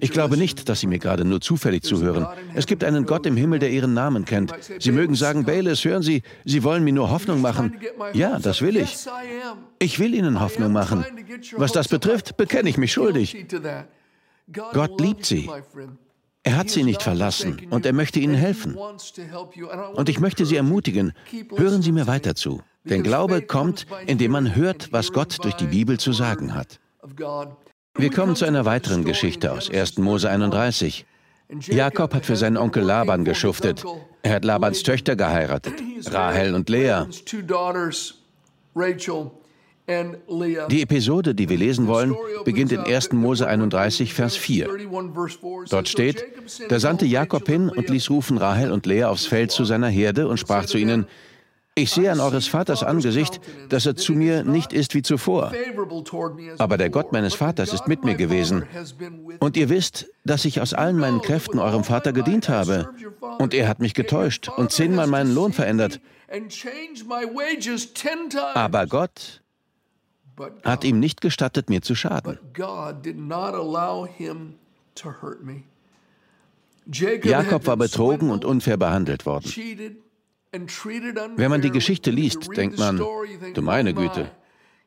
Ich 0.00 0.10
glaube 0.10 0.36
nicht, 0.36 0.68
dass 0.68 0.80
Sie 0.80 0.86
mir 0.86 0.98
gerade 0.98 1.24
nur 1.24 1.40
zufällig 1.40 1.82
zuhören. 1.82 2.26
Es 2.54 2.66
gibt 2.66 2.84
einen 2.84 3.06
Gott 3.06 3.26
im 3.26 3.36
Himmel, 3.36 3.58
der 3.58 3.70
Ihren 3.70 3.94
Namen 3.94 4.24
kennt. 4.24 4.52
Sie 4.78 4.92
mögen 4.92 5.14
sagen, 5.14 5.44
Bayless, 5.44 5.84
hören 5.84 6.02
Sie, 6.02 6.22
Sie 6.44 6.62
wollen 6.62 6.84
mir 6.84 6.92
nur 6.92 7.10
Hoffnung 7.10 7.40
machen. 7.40 7.78
Ja, 8.12 8.38
das 8.38 8.62
will 8.62 8.76
ich. 8.76 8.96
Ich 9.78 9.98
will 9.98 10.14
Ihnen 10.14 10.40
Hoffnung 10.40 10.72
machen. 10.72 11.04
Was 11.56 11.72
das 11.72 11.88
betrifft, 11.88 12.36
bekenne 12.36 12.68
ich 12.68 12.78
mich 12.78 12.92
schuldig. 12.92 13.46
Gott 14.72 15.00
liebt 15.00 15.26
Sie. 15.26 15.50
Er 16.42 16.56
hat 16.56 16.70
Sie 16.70 16.84
nicht 16.84 17.02
verlassen 17.02 17.60
und 17.70 17.84
er 17.86 17.92
möchte 17.92 18.20
Ihnen 18.20 18.34
helfen. 18.34 18.76
Und 19.94 20.08
ich 20.08 20.20
möchte 20.20 20.46
Sie 20.46 20.56
ermutigen, 20.56 21.12
hören 21.56 21.82
Sie 21.82 21.90
mir 21.92 22.06
weiter 22.06 22.36
zu. 22.36 22.62
Denn 22.84 23.02
Glaube 23.02 23.42
kommt, 23.42 23.86
indem 24.06 24.30
man 24.30 24.54
hört, 24.54 24.92
was 24.92 25.12
Gott 25.12 25.42
durch 25.42 25.54
die 25.54 25.66
Bibel 25.66 25.98
zu 25.98 26.12
sagen 26.12 26.54
hat. 26.54 26.78
Wir 27.98 28.10
kommen 28.10 28.36
zu 28.36 28.44
einer 28.44 28.64
weiteren 28.64 29.04
Geschichte 29.04 29.52
aus 29.52 29.70
1. 29.70 29.98
Mose 29.98 30.28
31. 30.28 31.06
Jakob 31.66 32.12
hat 32.12 32.26
für 32.26 32.36
seinen 32.36 32.56
Onkel 32.56 32.82
Laban 32.82 33.24
geschuftet. 33.24 33.84
Er 34.22 34.34
hat 34.34 34.44
Labans 34.44 34.82
Töchter 34.82 35.16
geheiratet, 35.16 35.74
Rahel 36.06 36.54
und 36.54 36.68
Lea. 36.68 37.04
Die 40.68 40.82
Episode, 40.82 41.34
die 41.34 41.48
wir 41.48 41.56
lesen 41.56 41.86
wollen, 41.86 42.14
beginnt 42.44 42.72
in 42.72 42.80
1. 42.80 43.12
Mose 43.12 43.46
31, 43.46 44.12
Vers 44.12 44.36
4. 44.36 44.68
Dort 45.70 45.88
steht, 45.88 46.24
da 46.68 46.80
sandte 46.80 47.06
Jakob 47.06 47.46
hin 47.46 47.70
und 47.70 47.88
ließ 47.88 48.10
rufen 48.10 48.36
Rahel 48.36 48.72
und 48.72 48.84
Lea 48.84 49.04
aufs 49.04 49.26
Feld 49.26 49.52
zu 49.52 49.64
seiner 49.64 49.88
Herde 49.88 50.28
und 50.28 50.38
sprach 50.38 50.66
zu 50.66 50.76
ihnen, 50.76 51.06
ich 51.78 51.90
sehe 51.90 52.10
an 52.10 52.20
eures 52.20 52.48
Vaters 52.48 52.82
Angesicht, 52.82 53.38
dass 53.68 53.84
er 53.84 53.96
zu 53.96 54.14
mir 54.14 54.44
nicht 54.44 54.72
ist 54.72 54.94
wie 54.94 55.02
zuvor. 55.02 55.52
Aber 56.56 56.78
der 56.78 56.88
Gott 56.88 57.12
meines 57.12 57.34
Vaters 57.34 57.74
ist 57.74 57.86
mit 57.86 58.02
mir 58.02 58.14
gewesen. 58.14 58.64
Und 59.40 59.58
ihr 59.58 59.68
wisst, 59.68 60.06
dass 60.24 60.46
ich 60.46 60.62
aus 60.62 60.72
allen 60.72 60.98
meinen 60.98 61.20
Kräften 61.20 61.58
eurem 61.58 61.84
Vater 61.84 62.14
gedient 62.14 62.48
habe. 62.48 62.88
Und 63.38 63.52
er 63.52 63.68
hat 63.68 63.80
mich 63.80 63.92
getäuscht 63.92 64.48
und 64.48 64.72
zehnmal 64.72 65.06
meinen 65.06 65.34
Lohn 65.34 65.52
verändert. 65.52 66.00
Aber 68.54 68.86
Gott 68.86 69.42
hat 70.64 70.84
ihm 70.84 70.98
nicht 70.98 71.20
gestattet, 71.20 71.68
mir 71.68 71.82
zu 71.82 71.94
schaden. 71.94 72.38
Jakob 77.22 77.66
war 77.66 77.76
betrogen 77.76 78.30
und 78.30 78.44
unfair 78.46 78.76
behandelt 78.78 79.26
worden. 79.26 79.52
Wenn 80.52 81.50
man 81.50 81.60
die 81.60 81.70
Geschichte 81.70 82.10
liest, 82.10 82.56
denkt 82.56 82.78
man, 82.78 82.98
du 83.54 83.62
meine 83.62 83.94
Güte, 83.94 84.30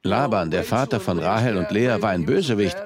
Laban, 0.03 0.49
der 0.49 0.63
Vater 0.63 0.99
von 0.99 1.19
Rahel 1.19 1.57
und 1.57 1.71
Lea, 1.71 1.97
war 1.99 2.11
ein 2.11 2.25
Bösewicht. 2.25 2.77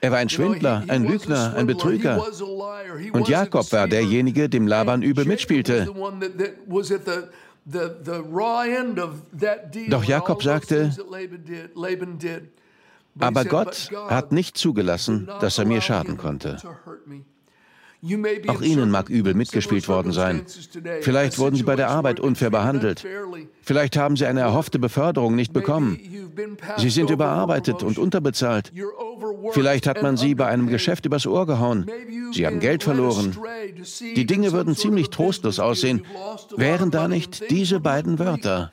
Er 0.00 0.10
war 0.10 0.18
ein 0.18 0.28
Schwindler, 0.28 0.84
ein 0.88 1.04
Lügner, 1.04 1.54
ein 1.56 1.66
Betrüger. 1.66 2.22
Und 3.12 3.28
Jakob 3.28 3.72
war 3.72 3.88
derjenige, 3.88 4.48
dem 4.48 4.66
Laban 4.66 5.02
übel 5.02 5.24
mitspielte. 5.24 5.88
Doch 9.88 10.04
Jakob 10.04 10.42
sagte, 10.42 10.90
aber 13.18 13.44
Gott 13.44 13.90
hat 14.08 14.32
nicht 14.32 14.58
zugelassen, 14.58 15.28
dass 15.40 15.58
er 15.58 15.64
mir 15.64 15.80
schaden 15.80 16.16
konnte. 16.16 16.56
Auch 18.48 18.60
Ihnen 18.60 18.90
mag 18.90 19.08
übel 19.08 19.34
mitgespielt 19.34 19.86
worden 19.86 20.12
sein. 20.12 20.44
Vielleicht 21.02 21.38
wurden 21.38 21.54
Sie 21.54 21.62
bei 21.62 21.76
der 21.76 21.88
Arbeit 21.88 22.18
unfair 22.18 22.50
behandelt. 22.50 23.06
Vielleicht 23.62 23.96
haben 23.96 24.16
Sie 24.16 24.26
eine 24.26 24.40
erhoffte 24.40 24.80
Beförderung 24.80 25.36
nicht 25.36 25.52
bekommen. 25.52 26.00
Sie 26.78 26.90
sind 26.90 27.10
überarbeitet 27.10 27.84
und 27.84 27.98
unterbezahlt. 27.98 28.72
Vielleicht 29.52 29.86
hat 29.86 30.02
man 30.02 30.16
Sie 30.16 30.34
bei 30.34 30.46
einem 30.46 30.66
Geschäft 30.66 31.06
übers 31.06 31.26
Ohr 31.26 31.46
gehauen. 31.46 31.86
Sie 32.32 32.44
haben 32.44 32.58
Geld 32.58 32.82
verloren. 32.82 33.36
Die 34.16 34.26
Dinge 34.26 34.50
würden 34.52 34.74
ziemlich 34.74 35.10
trostlos 35.10 35.60
aussehen, 35.60 36.04
wären 36.56 36.90
da 36.90 37.06
nicht 37.06 37.50
diese 37.50 37.78
beiden 37.78 38.18
Wörter. 38.18 38.72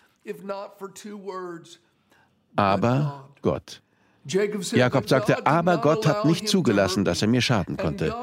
Aber 2.55 3.29
Gott. 3.43 3.81
Jakob 4.74 5.09
sagte, 5.09 5.45
aber 5.45 5.77
Gott 5.77 6.05
hat 6.05 6.25
nicht 6.25 6.48
zugelassen, 6.48 7.05
dass 7.05 7.21
er 7.21 7.27
mir 7.27 7.41
schaden 7.41 7.77
konnte. 7.77 8.13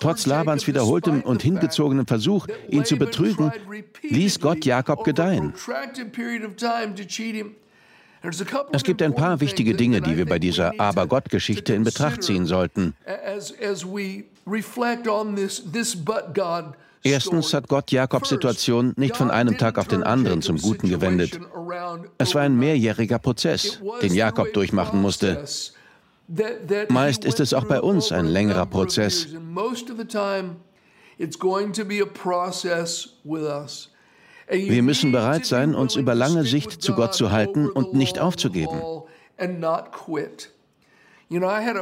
Trotz 0.00 0.26
Labans 0.26 0.66
wiederholtem 0.66 1.22
und 1.22 1.42
hingezogenem 1.42 2.06
Versuch, 2.06 2.46
ihn 2.68 2.84
zu 2.84 2.96
betrügen, 2.96 3.52
ließ 4.02 4.40
Gott 4.40 4.64
Jakob 4.64 5.04
gedeihen. 5.04 5.52
Es 8.72 8.82
gibt 8.82 9.02
ein 9.02 9.14
paar 9.14 9.40
wichtige 9.40 9.74
Dinge, 9.74 10.00
die 10.00 10.16
wir 10.16 10.26
bei 10.26 10.38
dieser 10.38 10.72
Aber-Gott-Geschichte 10.78 11.74
in 11.74 11.84
Betracht 11.84 12.22
ziehen 12.22 12.46
sollten. 12.46 12.94
Erstens 17.08 17.54
hat 17.54 17.68
Gott 17.68 17.90
Jakobs 17.90 18.28
Situation 18.28 18.92
nicht 18.96 19.16
von 19.16 19.30
einem 19.30 19.56
Tag 19.56 19.78
auf 19.78 19.88
den 19.88 20.02
anderen 20.02 20.42
zum 20.42 20.58
Guten 20.58 20.88
gewendet. 20.88 21.40
Es 22.18 22.34
war 22.34 22.42
ein 22.42 22.56
mehrjähriger 22.56 23.18
Prozess, 23.18 23.80
den 24.02 24.14
Jakob 24.14 24.52
durchmachen 24.52 25.00
musste. 25.00 25.44
Meist 26.88 27.24
ist 27.24 27.40
es 27.40 27.54
auch 27.54 27.64
bei 27.64 27.80
uns 27.80 28.12
ein 28.12 28.26
längerer 28.26 28.66
Prozess. 28.66 29.28
Wir 34.50 34.82
müssen 34.82 35.12
bereit 35.12 35.46
sein, 35.46 35.74
uns 35.74 35.96
über 35.96 36.14
lange 36.14 36.44
Sicht 36.44 36.82
zu 36.82 36.94
Gott 36.94 37.14
zu 37.14 37.30
halten 37.32 37.68
und 37.70 37.94
nicht 37.94 38.18
aufzugeben. 38.18 38.82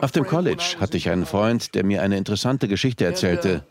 Auf 0.00 0.12
dem 0.12 0.26
College 0.26 0.76
hatte 0.78 0.97
ich 0.97 1.09
einen 1.09 1.26
Freund, 1.26 1.75
der 1.75 1.85
mir 1.85 2.02
eine 2.02 2.16
interessante 2.16 2.68
Geschichte 2.68 3.04
erzählte. 3.04 3.64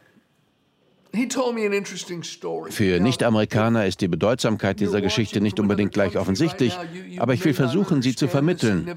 Für 2.70 3.00
Nicht-Amerikaner 3.00 3.86
ist 3.86 4.02
die 4.02 4.08
Bedeutsamkeit 4.08 4.80
dieser 4.80 5.02
Geschichte 5.02 5.42
nicht 5.42 5.60
unbedingt 5.60 5.94
gleich 5.94 6.18
offensichtlich, 6.18 6.78
aber 7.18 7.34
ich 7.34 7.44
will 7.46 7.54
versuchen, 7.54 8.02
sie 8.02 8.16
zu 8.16 8.28
vermitteln. 8.28 8.88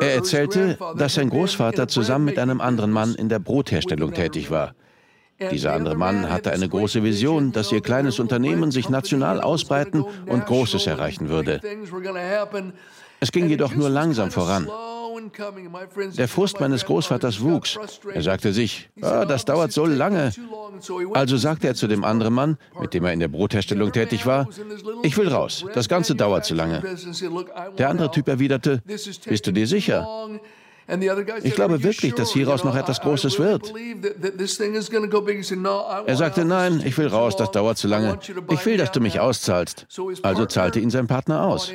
Er 0.00 0.14
erzählte, 0.14 0.78
dass 0.96 1.14
sein 1.14 1.30
Großvater 1.30 1.88
zusammen 1.88 2.24
mit 2.26 2.38
einem 2.38 2.60
anderen 2.60 2.90
Mann 2.90 3.14
in 3.14 3.28
der 3.28 3.38
Brotherstellung 3.38 4.12
tätig 4.12 4.50
war. 4.50 4.74
Dieser 5.50 5.72
andere 5.72 5.96
Mann 5.96 6.30
hatte 6.30 6.52
eine 6.52 6.68
große 6.68 7.02
Vision, 7.02 7.52
dass 7.52 7.72
ihr 7.72 7.80
kleines 7.80 8.20
Unternehmen 8.20 8.70
sich 8.70 8.88
national 8.88 9.40
ausbreiten 9.40 10.04
und 10.26 10.46
Großes 10.46 10.86
erreichen 10.86 11.28
würde. 11.28 11.60
Es 13.20 13.32
ging 13.32 13.48
jedoch 13.48 13.74
nur 13.74 13.88
langsam 13.88 14.30
voran. 14.30 14.68
Der 16.16 16.28
Frust 16.28 16.60
meines 16.60 16.84
Großvaters 16.84 17.40
wuchs. 17.40 17.78
Er 18.12 18.22
sagte 18.22 18.52
sich, 18.52 18.90
ah, 19.00 19.24
das 19.24 19.44
dauert 19.44 19.72
so 19.72 19.86
lange. 19.86 20.32
Also 21.14 21.36
sagte 21.36 21.68
er 21.68 21.74
zu 21.74 21.86
dem 21.86 22.04
anderen 22.04 22.34
Mann, 22.34 22.58
mit 22.80 22.94
dem 22.94 23.04
er 23.04 23.12
in 23.12 23.20
der 23.20 23.28
Brotherstellung 23.28 23.92
tätig 23.92 24.26
war, 24.26 24.48
ich 25.02 25.16
will 25.16 25.28
raus, 25.28 25.64
das 25.74 25.88
Ganze 25.88 26.14
dauert 26.14 26.44
zu 26.44 26.54
lange. 26.54 26.82
Der 27.78 27.88
andere 27.88 28.10
Typ 28.10 28.28
erwiderte, 28.28 28.82
bist 28.84 29.46
du 29.46 29.52
dir 29.52 29.66
sicher? 29.66 30.06
Ich 31.42 31.54
glaube 31.54 31.82
wirklich, 31.82 32.14
dass 32.14 32.32
hieraus 32.32 32.64
noch 32.64 32.76
etwas 32.76 33.00
Großes 33.00 33.38
wird. 33.38 33.72
Er 36.06 36.16
sagte, 36.16 36.44
nein, 36.44 36.82
ich 36.84 36.98
will 36.98 37.06
raus, 37.06 37.36
das 37.36 37.50
dauert 37.50 37.78
zu 37.78 37.88
lange. 37.88 38.18
Ich 38.50 38.66
will, 38.66 38.76
dass 38.76 38.92
du 38.92 39.00
mich 39.00 39.20
auszahlst. 39.20 39.86
Also 40.22 40.46
zahlte 40.46 40.80
ihn 40.80 40.90
sein 40.90 41.06
Partner 41.06 41.44
aus. 41.44 41.72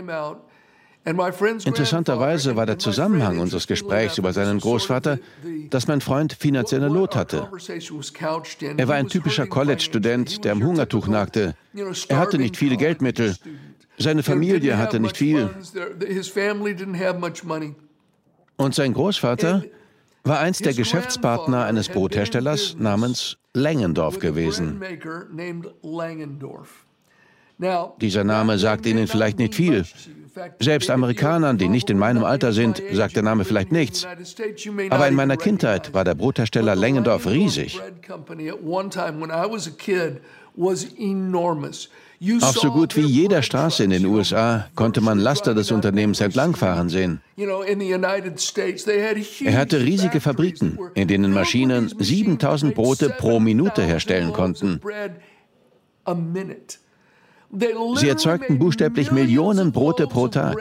Interessanterweise 1.08 2.58
war 2.58 2.66
der 2.66 2.80
Zusammenhang 2.80 3.40
unseres 3.40 3.66
Gesprächs 3.66 4.18
über 4.18 4.34
seinen 4.34 4.60
Großvater, 4.60 5.20
dass 5.70 5.88
mein 5.88 6.02
Freund 6.02 6.34
finanzielle 6.34 6.90
Not 6.90 7.16
hatte. 7.16 7.50
Er 8.78 8.88
war 8.90 8.96
ein 8.96 9.08
typischer 9.08 9.48
College-Student, 9.48 10.44
der 10.44 10.52
am 10.52 10.64
Hungertuch 10.64 11.08
nagte. 11.08 11.56
Er 12.10 12.18
hatte 12.18 12.38
nicht 12.38 12.58
viele 12.58 12.76
Geldmittel. 12.76 13.36
Seine 13.98 14.22
Familie 14.22 14.78
hatte 14.78 15.00
nicht 15.00 15.18
viel. 15.18 15.50
Und 18.58 18.76
sein 18.76 18.94
Großvater 18.94 19.64
war 20.24 20.40
einst 20.40 20.66
der 20.66 20.74
Geschäftspartner 20.74 21.64
eines 21.64 21.88
Brotherstellers 21.88 22.76
namens 22.78 23.38
Langendorf 23.54 24.20
gewesen. 24.20 24.82
Dieser 28.02 28.24
Name 28.24 28.58
sagt 28.58 28.86
Ihnen 28.86 29.08
vielleicht 29.08 29.40
nicht 29.40 29.56
viel. 29.56 29.86
Selbst 30.60 30.90
Amerikanern, 30.90 31.58
die 31.58 31.68
nicht 31.68 31.90
in 31.90 31.98
meinem 31.98 32.24
Alter 32.24 32.54
sind, 32.54 32.82
sagt 32.92 33.16
der 33.16 33.24
Name 33.24 33.46
vielleicht 33.46 33.72
nichts. 33.72 34.06
Aber 34.90 35.08
in 35.08 35.16
meiner 35.16 35.38
Kindheit 35.38 35.94
war 35.94 36.04
der 36.04 36.14
Brothersteller 36.14 36.76
Lengendorf 36.76 37.26
riesig. 37.26 37.80
Auf 42.42 42.58
so 42.58 42.72
gut 42.72 42.96
wie 42.96 43.06
jeder 43.06 43.44
Straße 43.44 43.84
in 43.84 43.92
den 43.92 44.06
USA 44.06 44.68
konnte 44.74 45.02
man 45.02 45.20
Laster 45.20 45.54
des 45.54 45.72
Unternehmens 45.72 46.20
entlangfahren 46.20 46.90
sehen. 46.90 47.22
Er 47.38 49.58
hatte 49.58 49.80
riesige 49.80 50.20
Fabriken, 50.20 50.80
in 50.96 51.08
denen 51.08 51.32
Maschinen 51.32 51.94
7000 52.00 52.74
Brote 52.74 53.10
pro 53.10 53.40
Minute 53.40 53.84
herstellen 53.84 54.34
konnten. 54.34 54.82
Sie 57.52 58.10
erzeugten 58.10 58.60
buchstäblich 58.60 59.12
Millionen 59.12 59.72
Brote 59.72 60.08
pro 60.08 60.28
Tag. 60.28 60.58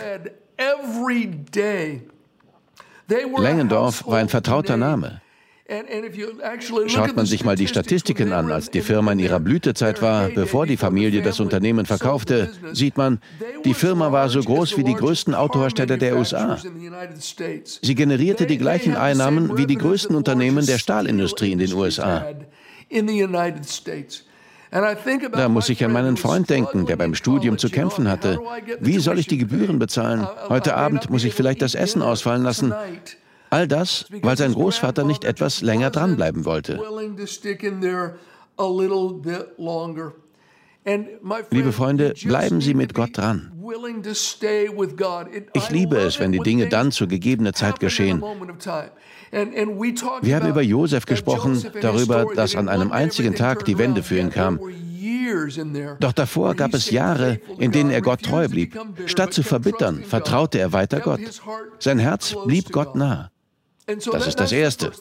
Langendorf 3.37 4.07
war 4.07 4.19
ein 4.19 4.28
vertrauter 4.28 4.76
Name. 4.76 5.21
Schaut 6.87 7.16
man 7.16 7.26
sich 7.26 7.45
mal 7.45 7.57
die 7.57 7.66
Statistiken 7.66 8.33
an, 8.33 8.52
als 8.52 8.71
die 8.71 8.83
Firma 8.83 9.11
in 9.12 9.19
ihrer 9.19 9.40
Blütezeit 9.40 10.00
war, 10.00 10.28
bevor 10.28 10.64
die 10.64 10.76
Familie 10.76 11.23
das 11.23 11.40
Unternehmen 11.40 11.87
verkaufte, 11.87 12.52
sieht 12.73 12.97
man, 12.97 13.21
die 13.64 13.75
Firma 13.75 14.12
war 14.12 14.28
so 14.28 14.40
groß 14.40 14.76
wie 14.76 14.85
die 14.85 14.95
größten 14.95 15.35
Autohersteller 15.35 15.97
der 15.97 16.16
USA. 16.16 16.57
Sie 17.83 17.95
generierte 17.97 18.47
die 18.47 18.59
gleichen 18.59 18.95
Einnahmen 18.95 19.59
wie 19.59 19.66
die 19.66 19.76
größten 19.76 20.14
Unternehmen 20.14 20.64
der 20.66 20.78
Stahlindustrie 20.78 21.50
in 21.50 21.59
den 21.59 21.73
USA. 21.73 22.26
Da 25.33 25.49
muss 25.49 25.68
ich 25.68 25.85
an 25.85 25.92
meinen 25.92 26.16
Freund 26.16 26.50
denken, 26.50 26.87
der 26.87 26.97
beim 26.97 27.14
Studium 27.14 27.59
zu 27.59 27.71
kämpfen 27.71 28.09
hatte. 28.11 28.38
Wie 28.80 28.99
soll 28.99 29.18
ich 29.18 29.26
die 29.26 29.38
Gebühren 29.38 29.78
bezahlen? 29.78 30.26
Heute 30.49 30.76
Abend 30.76 31.09
muss 31.11 31.25
ich 31.25 31.35
vielleicht 31.35 31.62
das 31.62 31.75
Essen 31.75 32.02
ausfallen 32.02 32.42
lassen. 32.42 32.75
All 33.50 33.68
das, 33.68 34.06
weil 34.23 34.37
sein 34.37 34.52
Großvater 34.52 35.04
nicht 35.04 35.25
etwas 35.25 35.62
länger 35.62 35.90
dranbleiben 35.90 36.45
wollte. 36.45 36.80
Liebe 41.50 41.73
Freunde, 41.73 42.14
bleiben 42.25 42.61
Sie 42.61 42.75
mit 42.75 42.95
Gott 42.95 43.16
dran. 43.16 43.52
Ich 45.54 45.71
liebe 45.71 45.97
es, 45.97 46.21
wenn 46.21 46.33
die 46.33 46.38
Dinge 46.38 46.68
dann 46.68 46.92
zur 46.92 47.09
gegebenen 47.09 47.54
Zeit 47.54 47.80
geschehen. 47.80 48.23
Wir 49.33 50.37
haben 50.37 50.49
über 50.49 50.62
Josef 50.62 51.06
gesprochen, 51.06 51.64
darüber, 51.80 52.26
dass 52.35 52.54
an 52.54 52.68
einem 52.68 52.92
einzigen 52.92 53.35
Tag 53.35 53.64
die 53.64 53.78
Wende 53.78 54.02
für 54.02 54.18
ihn 54.18 54.30
kam. 54.30 54.61
Doch 56.00 56.12
davor 56.12 56.54
gab 56.54 56.75
es 56.75 56.90
Jahre, 56.90 57.40
in 57.59 57.73
denen 57.73 57.90
er 57.90 58.00
Gott 58.00 58.23
treu 58.23 58.49
blieb. 58.49 58.78
Statt 59.06 59.33
zu 59.33 59.42
verbittern, 59.42 60.02
vertraute 60.04 60.59
er 60.59 60.73
weiter 60.73 61.00
Gott. 61.00 61.21
Sein 61.78 61.99
Herz 61.99 62.35
blieb 62.47 62.73
Gott 62.73 62.95
nah. 62.95 63.30
Das 63.87 64.26
ist 64.26 64.40
das 64.40 64.52
Erste. 64.52 64.92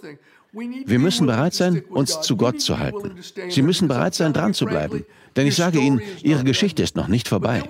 Wir 0.52 1.00
müssen 1.00 1.28
bereit 1.28 1.54
sein, 1.54 1.84
uns 1.90 2.22
zu 2.22 2.38
Gott 2.38 2.62
zu 2.62 2.80
halten. 2.80 3.16
Sie 3.50 3.62
müssen 3.62 3.88
bereit 3.88 4.16
sein, 4.16 4.32
dran 4.32 4.54
zu 4.54 4.66
bleiben. 4.66 5.06
Denn 5.36 5.48
ich 5.48 5.56
sage 5.56 5.80
Ihnen, 5.80 6.02
Ihre 6.24 6.46
Geschichte 6.46 6.82
ist 6.82 6.96
noch 6.96 7.10
nicht 7.10 7.28
vorbei. 7.28 7.64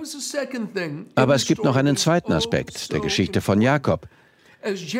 Aber 1.16 1.34
es 1.34 1.46
gibt 1.46 1.64
noch 1.64 1.74
einen 1.74 1.96
zweiten 1.96 2.32
Aspekt 2.32 2.92
der 2.92 3.00
Geschichte 3.00 3.40
von 3.40 3.60
Jakob. 3.60 4.06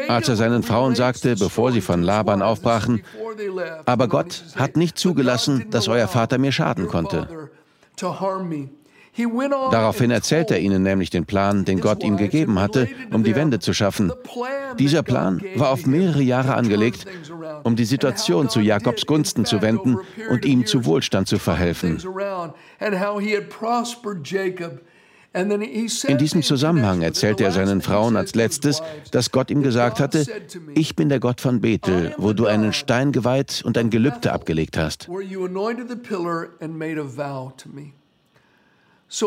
Als 0.08 0.28
er 0.28 0.36
seinen 0.36 0.62
Frauen 0.62 0.94
sagte, 0.94 1.36
bevor 1.36 1.72
sie 1.72 1.80
von 1.80 2.02
Laban 2.02 2.42
aufbrachen, 2.42 3.02
aber 3.84 4.08
Gott 4.08 4.44
hat 4.56 4.76
nicht 4.76 4.98
zugelassen, 4.98 5.66
dass 5.70 5.88
euer 5.88 6.08
Vater 6.08 6.38
mir 6.38 6.52
schaden 6.52 6.86
konnte. 6.88 7.50
Daraufhin 9.70 10.10
erzählt 10.10 10.50
er 10.50 10.60
ihnen 10.60 10.82
nämlich 10.82 11.08
den 11.08 11.24
Plan, 11.24 11.64
den 11.64 11.80
Gott 11.80 12.02
ihm 12.02 12.18
gegeben 12.18 12.58
hatte, 12.58 12.88
um 13.12 13.24
die 13.24 13.34
Wende 13.34 13.58
zu 13.60 13.72
schaffen. 13.72 14.12
Dieser 14.78 15.02
Plan 15.02 15.40
war 15.54 15.70
auf 15.70 15.86
mehrere 15.86 16.20
Jahre 16.20 16.54
angelegt, 16.54 17.06
um 17.62 17.76
die 17.76 17.86
Situation 17.86 18.50
zu 18.50 18.60
Jakobs 18.60 19.06
Gunsten 19.06 19.46
zu 19.46 19.62
wenden 19.62 19.98
und 20.30 20.44
ihm 20.44 20.66
zu 20.66 20.84
Wohlstand 20.84 21.28
zu 21.28 21.38
verhelfen. 21.38 21.98
In 25.36 26.16
diesem 26.18 26.42
Zusammenhang 26.42 27.02
erzählte 27.02 27.44
er 27.44 27.52
seinen 27.52 27.82
Frauen 27.82 28.16
als 28.16 28.34
letztes, 28.34 28.82
dass 29.10 29.30
Gott 29.30 29.50
ihm 29.50 29.62
gesagt 29.62 30.00
hatte, 30.00 30.24
ich 30.74 30.96
bin 30.96 31.10
der 31.10 31.20
Gott 31.20 31.42
von 31.42 31.60
Bethel, 31.60 32.14
wo 32.16 32.32
du 32.32 32.46
einen 32.46 32.72
Stein 32.72 33.12
geweiht 33.12 33.62
und 33.64 33.76
ein 33.76 33.90
Gelübde 33.90 34.32
abgelegt 34.32 34.78
hast. 34.78 35.10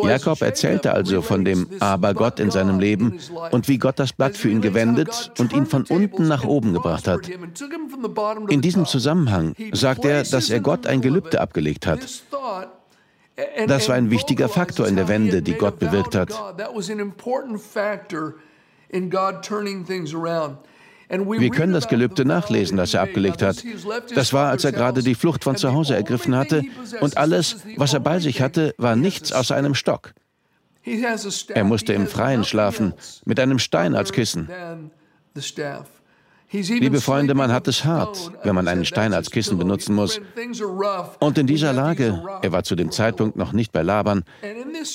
Jakob 0.03 0.41
erzählte 0.41 0.93
also 0.93 1.21
von 1.21 1.45
dem 1.45 1.67
Aber 1.79 2.13
Gott 2.13 2.39
in 2.39 2.51
seinem 2.51 2.79
Leben 2.79 3.19
und 3.51 3.67
wie 3.67 3.77
Gott 3.77 3.99
das 3.99 4.11
Blatt 4.11 4.35
für 4.35 4.49
ihn 4.49 4.61
gewendet 4.61 5.31
und 5.37 5.53
ihn 5.53 5.67
von 5.67 5.85
unten 5.87 6.27
nach 6.27 6.43
oben 6.43 6.73
gebracht 6.73 7.07
hat. 7.07 7.29
In 8.49 8.61
diesem 8.61 8.85
Zusammenhang 8.85 9.53
sagt 9.71 10.05
er, 10.05 10.23
dass 10.23 10.49
er 10.49 10.59
Gott 10.59 10.87
ein 10.87 11.01
Gelübde 11.01 11.39
abgelegt 11.39 11.85
hat. 11.87 11.99
Das 13.67 13.88
war 13.89 13.96
ein 13.96 14.10
wichtiger 14.10 14.50
Faktor 14.50 14.88
in 14.88 14.96
der 14.96 15.08
Wende, 15.08 15.41
die 15.41 15.53
Gott 15.53 15.79
bewirkt 15.79 16.15
hat. 16.15 16.29
Wir 21.10 21.50
können 21.50 21.74
das 21.74 21.88
Gelübde 21.88 22.24
nachlesen, 22.25 22.77
das 22.77 22.93
er 22.93 23.01
abgelegt 23.01 23.41
hat. 23.41 23.63
Das 24.13 24.31
war, 24.31 24.50
als 24.50 24.63
er 24.63 24.72
gerade 24.72 25.01
die 25.01 25.15
Flucht 25.15 25.43
von 25.43 25.55
zu 25.55 25.74
Hause 25.74 25.96
ergriffen 25.96 26.36
hatte 26.36 26.63
und 27.00 27.17
alles, 27.17 27.58
was 27.77 27.93
er 27.93 28.00
bei 28.00 28.19
sich 28.19 28.41
hatte, 28.41 28.75
war 28.77 28.96
nichts 28.96 29.31
außer 29.31 29.55
einem 29.55 29.74
Stock. 29.74 30.13
Er 30.86 31.63
musste 31.63 31.93
im 31.93 32.08
Freien 32.08 32.43
schlafen, 32.43 32.93
mit 33.25 33.39
einem 33.39 33.60
Stein 33.60 33.96
als 33.96 34.12
Kissen. 34.12 34.50
Liebe 36.51 37.00
Freunde, 37.00 37.36
man 37.36 37.51
hat 37.51 37.68
es 37.68 37.86
hart, 37.86 38.32
wenn 38.44 38.56
man 38.56 38.68
einen 38.68 38.86
Stein 38.86 39.13
als 39.13 39.29
Kissen 39.29 39.58
benutzen 39.58 39.94
muss. 39.94 40.20
Und 41.20 41.38
in 41.38 41.46
dieser 41.46 41.74
Lage, 41.74 42.24
er 42.41 42.51
war 42.51 42.63
zu 42.63 42.75
dem 42.75 42.91
Zeitpunkt 42.91 43.36
noch 43.36 43.53
nicht 43.53 43.72
bei 43.72 43.84
Laban, 43.84 44.24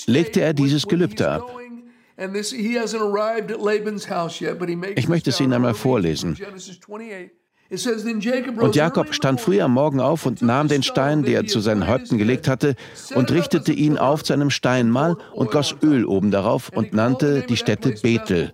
legte 0.07 0.41
er 0.41 0.53
dieses 0.53 0.87
Gelübde 0.87 1.31
ab. 1.31 1.49
Ich 4.97 5.09
möchte 5.09 5.31
es 5.31 5.41
Ihnen 5.41 5.53
einmal 5.53 5.75
vorlesen. 5.75 6.37
Und 8.61 8.77
Jakob 8.77 9.15
stand 9.15 9.41
früh 9.41 9.61
am 9.61 9.73
Morgen 9.73 10.01
auf 10.01 10.27
und 10.27 10.43
nahm 10.43 10.69
den 10.69 10.83
Stein, 10.83 11.23
den 11.23 11.35
er 11.35 11.47
zu 11.47 11.61
seinen 11.61 11.87
Häupten 11.89 12.19
gelegt 12.19 12.47
hatte, 12.47 12.75
und 13.15 13.31
richtete 13.31 13.73
ihn 13.73 13.97
auf 13.97 14.23
zu 14.23 14.33
einem 14.33 14.51
Steinmal 14.51 15.17
und 15.33 15.51
goss 15.51 15.75
Öl 15.83 16.05
oben 16.05 16.31
darauf 16.31 16.71
und 16.71 16.93
nannte 16.93 17.43
die 17.49 17.57
Stätte 17.57 17.95
Bethel. 18.03 18.53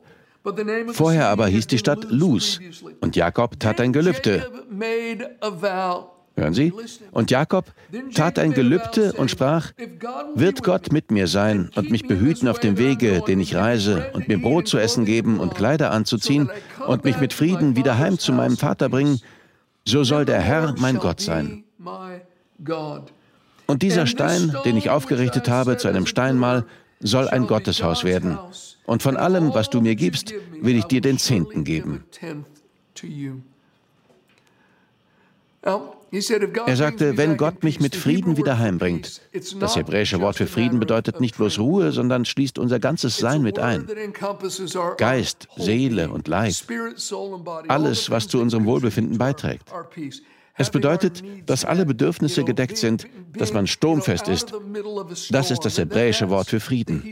Vorher 0.93 1.29
aber 1.29 1.47
hieß 1.47 1.67
die 1.67 1.79
Stadt 1.79 2.07
Luz, 2.11 2.61
und 3.01 3.17
Jakob 3.17 3.61
tat 3.61 3.81
ein 3.81 3.93
Gelübde. 3.93 4.51
Hören 6.37 6.55
Sie? 6.55 6.73
Und 7.11 7.31
Jakob 7.31 7.67
tat 8.15 8.39
ein 8.39 8.53
Gelübde 8.53 9.13
und 9.13 9.31
sprach, 9.31 9.73
wird 10.35 10.63
Gott 10.63 10.93
mit 10.93 11.11
mir 11.11 11.27
sein 11.27 11.71
und 11.75 11.91
mich 11.91 12.07
behüten 12.07 12.49
auf 12.49 12.59
dem 12.59 12.79
Wege, 12.79 13.21
den 13.27 13.41
ich 13.41 13.55
reise, 13.55 14.11
und 14.15 14.29
mir 14.29 14.41
Brot 14.41 14.67
zu 14.67 14.79
essen 14.79 15.05
geben 15.05 15.39
und 15.41 15.55
Kleider 15.55 15.91
anzuziehen 15.91 16.51
und 16.87 17.05
mich 17.05 17.19
mit 17.21 17.35
Frieden 17.35 17.77
wieder 17.77 17.99
heim 17.99 18.19
zu 18.19 18.33
meinem 18.33 18.57
Vater 18.57 18.89
bringen, 18.89 19.21
so 19.85 20.05
soll 20.05 20.25
der 20.25 20.41
Herr 20.41 20.75
mein 20.79 20.99
Gott 20.99 21.21
sein. 21.21 21.65
Und 23.67 23.83
dieser 23.83 24.07
Stein, 24.07 24.57
den 24.65 24.77
ich 24.77 24.91
aufgerichtet 24.91 25.49
habe 25.49 25.77
zu 25.77 25.89
einem 25.89 26.07
Steinmal, 26.07 26.65
soll 27.01 27.29
ein 27.29 27.47
Gotteshaus 27.47 28.05
werden. 28.05 28.39
Und 28.87 29.03
von 29.03 29.17
allem, 29.17 29.55
was 29.55 29.71
du 29.71 29.81
mir 29.81 29.97
gibst, 29.97 30.35
will 30.61 30.77
ich 30.77 30.85
dir 30.85 31.01
den 31.01 31.19
Zehnten 31.19 31.65
geben. 31.65 32.05
Er 36.67 36.77
sagte, 36.77 37.17
wenn 37.17 37.37
Gott 37.37 37.63
mich 37.63 37.81
mit 37.81 37.95
Frieden 37.95 38.37
wieder 38.37 38.59
heimbringt. 38.59 39.21
Das 39.61 39.77
hebräische 39.77 40.21
Wort 40.21 40.37
für 40.37 40.47
Frieden 40.47 40.81
bedeutet 40.81 41.21
nicht 41.21 41.37
bloß 41.37 41.59
Ruhe, 41.59 41.93
sondern 41.93 42.25
schließt 42.25 42.59
unser 42.59 42.81
ganzes 42.81 43.19
Sein 43.19 43.43
mit 43.43 43.59
ein. 43.59 43.87
Geist, 44.97 45.49
Seele 45.57 46.11
und 46.11 46.27
Leib. 46.27 46.55
Alles, 47.69 48.11
was 48.11 48.27
zu 48.27 48.41
unserem 48.41 48.65
Wohlbefinden 48.65 49.19
beiträgt. 49.19 49.71
Es 50.61 50.69
bedeutet, 50.69 51.23
dass 51.47 51.65
alle 51.65 51.87
Bedürfnisse 51.87 52.45
gedeckt 52.45 52.77
sind, 52.77 53.07
dass 53.33 53.55
man 53.55 53.67
sturmfest 53.67 54.29
ist. 54.29 54.53
Das 55.31 55.51
ist 55.51 55.65
das 55.65 55.79
hebräische 55.79 56.29
Wort 56.29 56.49
für 56.49 56.61
Frieden. 56.61 57.03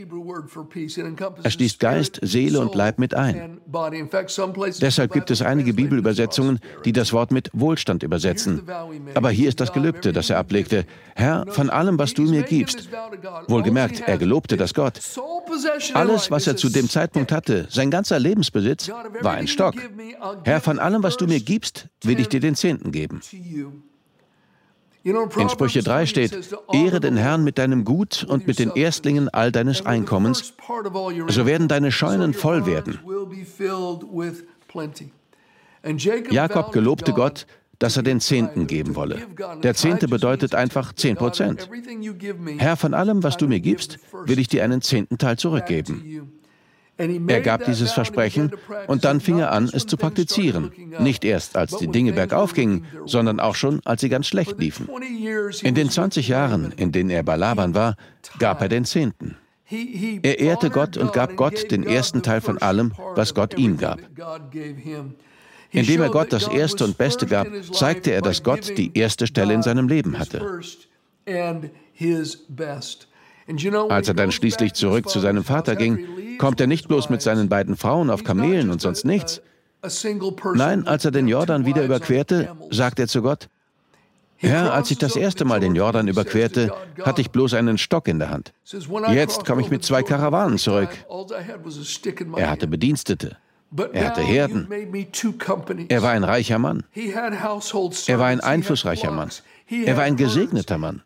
Er 1.43 1.51
schließt 1.51 1.79
Geist, 1.79 2.19
Seele 2.21 2.59
und 2.59 2.75
Leib 2.75 2.99
mit 2.99 3.13
ein. 3.13 3.59
Deshalb 4.81 5.13
gibt 5.13 5.31
es 5.31 5.41
einige 5.41 5.73
Bibelübersetzungen, 5.73 6.59
die 6.85 6.93
das 6.93 7.13
Wort 7.13 7.31
mit 7.31 7.49
Wohlstand 7.53 8.03
übersetzen. 8.03 8.63
Aber 9.15 9.29
hier 9.29 9.49
ist 9.49 9.59
das 9.59 9.73
Gelübde, 9.73 10.13
das 10.13 10.29
er 10.29 10.37
ablegte. 10.37 10.85
Herr, 11.15 11.45
von 11.49 11.69
allem, 11.69 11.97
was 11.99 12.13
du 12.13 12.23
mir 12.23 12.43
gibst. 12.43 12.89
Wohlgemerkt, 13.47 14.01
er 14.01 14.17
gelobte 14.17 14.57
das 14.57 14.73
Gott. 14.73 14.99
Alles, 15.93 16.31
was 16.31 16.47
er 16.47 16.55
zu 16.55 16.69
dem 16.69 16.89
Zeitpunkt 16.89 17.31
hatte, 17.31 17.67
sein 17.69 17.91
ganzer 17.91 18.19
Lebensbesitz, 18.19 18.89
war 19.21 19.33
ein 19.33 19.47
Stock. 19.47 19.75
Herr, 20.43 20.61
von 20.61 20.79
allem, 20.79 21.03
was 21.03 21.17
du 21.17 21.25
mir 21.25 21.39
gibst, 21.39 21.87
will 22.03 22.19
ich 22.19 22.29
dir 22.29 22.39
den 22.39 22.55
Zehnten 22.55 22.91
geben. 22.91 23.21
In 25.03 25.49
Sprüche 25.49 25.81
3 25.81 26.05
steht, 26.05 26.49
Ehre 26.73 26.99
den 26.99 27.15
Herrn 27.15 27.43
mit 27.43 27.57
deinem 27.57 27.85
Gut 27.85 28.25
und 28.27 28.47
mit 28.47 28.59
den 28.59 28.71
Erstlingen 28.75 29.29
all 29.29 29.51
deines 29.51 29.85
Einkommens, 29.85 30.53
so 31.27 31.45
werden 31.45 31.67
deine 31.67 31.91
Scheunen 31.91 32.33
voll 32.33 32.65
werden. 32.65 32.99
Jakob 36.29 36.71
gelobte 36.73 37.13
Gott, 37.13 37.47
dass 37.79 37.95
er 37.95 38.03
den 38.03 38.19
Zehnten 38.19 38.67
geben 38.67 38.95
wolle. 38.95 39.25
Der 39.63 39.73
Zehnte 39.73 40.09
bedeutet 40.09 40.53
einfach 40.53 40.91
zehn 40.93 41.15
Prozent. 41.15 41.69
Herr, 42.57 42.75
von 42.75 42.93
allem, 42.93 43.23
was 43.23 43.37
du 43.37 43.47
mir 43.47 43.61
gibst, 43.61 43.99
will 44.25 44.37
ich 44.37 44.49
dir 44.49 44.65
einen 44.65 44.81
zehnten 44.81 45.17
Teil 45.17 45.37
zurückgeben. 45.37 46.38
Er 46.99 47.41
gab 47.41 47.63
dieses 47.63 47.93
Versprechen 47.93 48.51
und 48.87 49.05
dann 49.05 49.21
fing 49.21 49.39
er 49.39 49.53
an, 49.53 49.69
es 49.71 49.85
zu 49.85 49.95
praktizieren. 49.95 50.71
Nicht 50.99 51.23
erst, 51.23 51.55
als 51.55 51.77
die 51.77 51.87
Dinge 51.87 52.11
bergauf 52.11 52.53
gingen, 52.53 52.85
sondern 53.05 53.39
auch 53.39 53.55
schon, 53.55 53.79
als 53.85 54.01
sie 54.01 54.09
ganz 54.09 54.27
schlecht 54.27 54.59
liefen. 54.59 54.89
In 55.61 55.75
den 55.75 55.89
20 55.89 56.27
Jahren, 56.27 56.73
in 56.75 56.91
denen 56.91 57.09
er 57.09 57.23
bei 57.23 57.37
Laban 57.37 57.73
war, 57.73 57.95
gab 58.37 58.61
er 58.61 58.67
den 58.67 58.83
Zehnten. 58.83 59.37
Er 59.71 60.39
ehrte 60.39 60.69
Gott 60.69 60.97
und 60.97 61.13
gab 61.13 61.37
Gott 61.37 61.71
den 61.71 61.83
ersten 61.83 62.21
Teil 62.21 62.41
von 62.41 62.57
allem, 62.57 62.93
was 63.15 63.33
Gott 63.33 63.57
ihm 63.57 63.77
gab. 63.77 63.99
Indem 65.71 66.01
er 66.01 66.09
Gott 66.09 66.33
das 66.33 66.47
Erste 66.47 66.83
und 66.83 66.97
Beste 66.97 67.27
gab, 67.27 67.47
zeigte 67.71 68.11
er, 68.11 68.21
dass 68.21 68.43
Gott 68.43 68.77
die 68.77 68.91
erste 68.97 69.25
Stelle 69.25 69.53
in 69.53 69.61
seinem 69.61 69.87
Leben 69.87 70.19
hatte. 70.19 70.61
Als 73.89 74.07
er 74.07 74.13
dann 74.13 74.31
schließlich 74.31 74.73
zurück 74.73 75.09
zu 75.09 75.19
seinem 75.19 75.43
Vater 75.43 75.75
ging, 75.75 76.37
kommt 76.37 76.61
er 76.61 76.67
nicht 76.67 76.87
bloß 76.87 77.09
mit 77.09 77.21
seinen 77.21 77.49
beiden 77.49 77.75
Frauen 77.75 78.09
auf 78.09 78.23
Kamelen 78.23 78.69
und 78.69 78.81
sonst 78.81 79.05
nichts. 79.05 79.41
Nein, 80.55 80.87
als 80.87 81.05
er 81.05 81.11
den 81.11 81.27
Jordan 81.27 81.65
wieder 81.65 81.83
überquerte, 81.83 82.55
sagt 82.69 82.99
er 82.99 83.07
zu 83.07 83.21
Gott, 83.21 83.49
Herr, 84.41 84.73
als 84.73 84.89
ich 84.89 84.97
das 84.97 85.17
erste 85.17 85.43
Mal 85.43 85.59
den 85.59 85.75
Jordan 85.75 86.07
überquerte, 86.07 86.73
hatte 87.03 87.19
ich 87.19 87.29
bloß 87.29 87.55
einen 87.55 87.77
Stock 87.77 88.07
in 88.07 88.19
der 88.19 88.29
Hand. 88.29 88.53
Jetzt 89.11 89.45
komme 89.45 89.61
ich 89.61 89.69
mit 89.69 89.83
zwei 89.83 90.01
Karawanen 90.01 90.57
zurück. 90.57 90.89
Er 92.37 92.49
hatte 92.49 92.67
Bedienstete. 92.67 93.37
Er 93.93 94.07
hatte 94.07 94.21
Herden. 94.21 94.67
Er 95.89 96.01
war 96.01 96.11
ein 96.11 96.23
reicher 96.23 96.57
Mann. 96.57 96.83
Er 96.95 98.19
war 98.19 98.27
ein 98.27 98.39
einflussreicher 98.39 99.11
Mann. 99.11 99.29
Er 99.69 99.97
war 99.97 100.03
ein 100.03 100.15
gesegneter 100.15 100.77
Mann. 100.77 101.01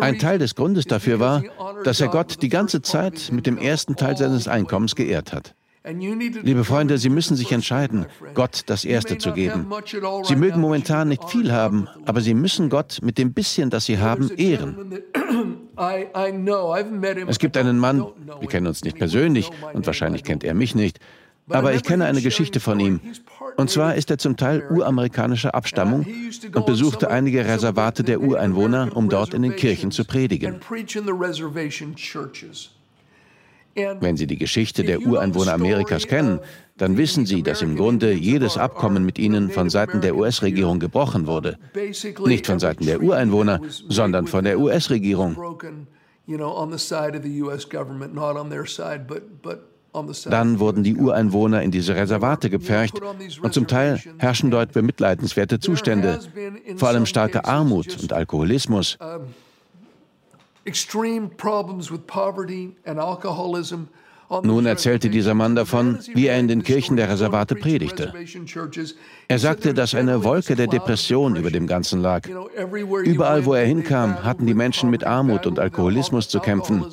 Ein 0.00 0.18
Teil 0.18 0.38
des 0.38 0.54
Grundes 0.54 0.84
dafür 0.84 1.20
war, 1.20 1.42
dass 1.84 2.00
er 2.00 2.08
Gott 2.08 2.42
die 2.42 2.48
ganze 2.48 2.82
Zeit 2.82 3.30
mit 3.32 3.46
dem 3.46 3.58
ersten 3.58 3.96
Teil 3.96 4.16
seines 4.16 4.46
Einkommens 4.46 4.94
geehrt 4.94 5.32
hat. 5.32 5.54
Liebe 5.84 6.62
Freunde, 6.62 6.96
Sie 6.98 7.08
müssen 7.08 7.36
sich 7.36 7.50
entscheiden, 7.50 8.06
Gott 8.34 8.62
das 8.66 8.84
Erste 8.84 9.18
zu 9.18 9.32
geben. 9.32 9.66
Sie 10.22 10.36
mögen 10.36 10.60
momentan 10.60 11.08
nicht 11.08 11.28
viel 11.28 11.50
haben, 11.50 11.88
aber 12.04 12.20
Sie 12.20 12.34
müssen 12.34 12.68
Gott 12.68 13.00
mit 13.02 13.18
dem 13.18 13.32
bisschen, 13.32 13.68
das 13.68 13.86
Sie 13.86 13.98
haben, 13.98 14.30
ehren. 14.36 15.02
Es 17.26 17.38
gibt 17.38 17.56
einen 17.56 17.78
Mann, 17.78 18.06
wir 18.40 18.48
kennen 18.48 18.66
uns 18.66 18.84
nicht 18.84 18.98
persönlich 18.98 19.50
und 19.72 19.86
wahrscheinlich 19.86 20.22
kennt 20.22 20.44
er 20.44 20.52
mich 20.54 20.74
nicht, 20.74 21.00
Aber 21.48 21.74
ich 21.74 21.82
kenne 21.82 22.04
eine 22.04 22.22
Geschichte 22.22 22.60
von 22.60 22.78
ihm. 22.80 23.00
Und 23.56 23.70
zwar 23.70 23.94
ist 23.96 24.10
er 24.10 24.18
zum 24.18 24.36
Teil 24.36 24.64
uramerikanischer 24.70 25.54
Abstammung 25.54 26.06
und 26.54 26.66
besuchte 26.66 27.10
einige 27.10 27.44
Reservate 27.44 28.04
der 28.04 28.20
Ureinwohner, 28.20 28.90
um 28.94 29.08
dort 29.08 29.34
in 29.34 29.42
den 29.42 29.56
Kirchen 29.56 29.90
zu 29.90 30.04
predigen. 30.04 30.60
Wenn 33.74 34.16
Sie 34.16 34.26
die 34.26 34.36
Geschichte 34.36 34.84
der 34.84 35.00
Ureinwohner 35.00 35.54
Amerikas 35.54 36.06
kennen, 36.06 36.40
dann 36.76 36.96
wissen 36.98 37.24
Sie, 37.26 37.42
dass 37.42 37.62
im 37.62 37.76
Grunde 37.76 38.12
jedes 38.12 38.58
Abkommen 38.58 39.04
mit 39.04 39.18
ihnen 39.18 39.50
von 39.50 39.70
Seiten 39.70 40.00
der 40.00 40.14
US-Regierung 40.16 40.78
gebrochen 40.78 41.26
wurde. 41.26 41.58
Nicht 42.26 42.46
von 42.46 42.58
Seiten 42.58 42.84
der 42.86 43.02
Ureinwohner, 43.02 43.60
sondern 43.88 44.26
von 44.26 44.44
der 44.44 44.58
US-Regierung. 44.58 45.36
Dann 50.24 50.58
wurden 50.58 50.84
die 50.84 50.96
Ureinwohner 50.96 51.62
in 51.62 51.70
diese 51.70 51.94
Reservate 51.94 52.48
gepfercht 52.48 53.00
und 53.42 53.52
zum 53.52 53.66
Teil 53.66 54.00
herrschen 54.18 54.50
dort 54.50 54.72
bemitleidenswerte 54.72 55.60
Zustände, 55.60 56.20
vor 56.76 56.88
allem 56.88 57.06
starke 57.06 57.44
Armut 57.44 57.98
und 58.00 58.12
Alkoholismus. 58.12 58.98
Nun 64.42 64.64
erzählte 64.64 65.10
dieser 65.10 65.34
Mann 65.34 65.54
davon, 65.54 65.98
wie 66.14 66.26
er 66.26 66.38
in 66.38 66.48
den 66.48 66.62
Kirchen 66.62 66.96
der 66.96 67.10
Reservate 67.10 67.54
predigte. 67.54 68.14
Er 69.28 69.38
sagte, 69.38 69.74
dass 69.74 69.94
eine 69.94 70.24
Wolke 70.24 70.56
der 70.56 70.68
Depression 70.68 71.36
über 71.36 71.50
dem 71.50 71.66
Ganzen 71.66 72.00
lag. 72.00 72.26
Überall, 73.04 73.44
wo 73.44 73.52
er 73.52 73.66
hinkam, 73.66 74.24
hatten 74.24 74.46
die 74.46 74.54
Menschen 74.54 74.88
mit 74.88 75.04
Armut 75.04 75.46
und 75.46 75.58
Alkoholismus 75.58 76.28
zu 76.28 76.40
kämpfen. 76.40 76.86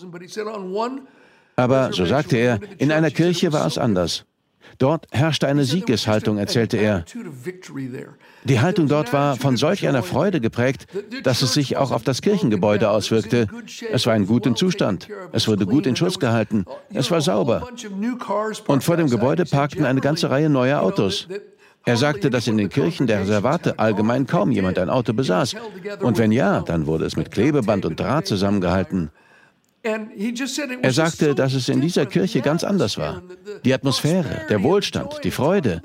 Aber, 1.59 1.91
so 1.91 2.05
sagte 2.05 2.37
er, 2.37 2.59
in 2.77 2.91
einer 2.91 3.11
Kirche 3.11 3.51
war 3.51 3.67
es 3.67 3.77
anders. 3.77 4.23
Dort 4.77 5.07
herrschte 5.11 5.45
eine 5.47 5.65
Siegeshaltung, 5.65 6.37
erzählte 6.37 6.77
er. 6.77 7.03
Die 8.45 8.61
Haltung 8.61 8.87
dort 8.87 9.11
war 9.11 9.35
von 9.35 9.57
solch 9.57 9.85
einer 9.85 10.03
Freude 10.03 10.39
geprägt, 10.39 10.87
dass 11.23 11.41
es 11.41 11.53
sich 11.53 11.75
auch 11.75 11.91
auf 11.91 12.03
das 12.03 12.21
Kirchengebäude 12.21 12.89
auswirkte. 12.89 13.47
Es 13.91 14.05
war 14.05 14.15
in 14.15 14.25
gutem 14.25 14.55
Zustand. 14.55 15.09
Es 15.33 15.49
wurde 15.49 15.65
gut 15.65 15.85
in 15.85 15.97
Schuss 15.97 16.17
gehalten. 16.17 16.63
Es 16.93 17.11
war 17.11 17.19
sauber. 17.19 17.67
Und 18.67 18.83
vor 18.85 18.95
dem 18.95 19.09
Gebäude 19.09 19.43
parkten 19.43 19.83
eine 19.83 19.99
ganze 19.99 20.29
Reihe 20.29 20.49
neuer 20.49 20.81
Autos. 20.81 21.27
Er 21.83 21.97
sagte, 21.97 22.29
dass 22.29 22.47
in 22.47 22.57
den 22.57 22.69
Kirchen 22.69 23.07
der 23.07 23.21
Reservate 23.21 23.79
allgemein 23.79 24.27
kaum 24.27 24.51
jemand 24.51 24.79
ein 24.79 24.89
Auto 24.89 25.11
besaß. 25.11 25.55
Und 26.01 26.17
wenn 26.17 26.31
ja, 26.31 26.61
dann 26.61 26.85
wurde 26.87 27.05
es 27.05 27.17
mit 27.17 27.31
Klebeband 27.31 27.85
und 27.85 27.99
Draht 27.99 28.27
zusammengehalten. 28.27 29.11
Er 29.81 30.91
sagte, 30.91 31.35
dass 31.35 31.53
es 31.53 31.69
in 31.69 31.79
dieser 31.79 32.05
Kirche 32.05 32.41
ganz 32.41 32.65
anders 32.65 32.97
war. 32.97 33.23
Die 33.63 33.73
Atmosphäre, 33.73 34.45
der 34.49 34.61
Wohlstand, 34.61 35.21
die 35.23 35.31
Freude. 35.31 35.81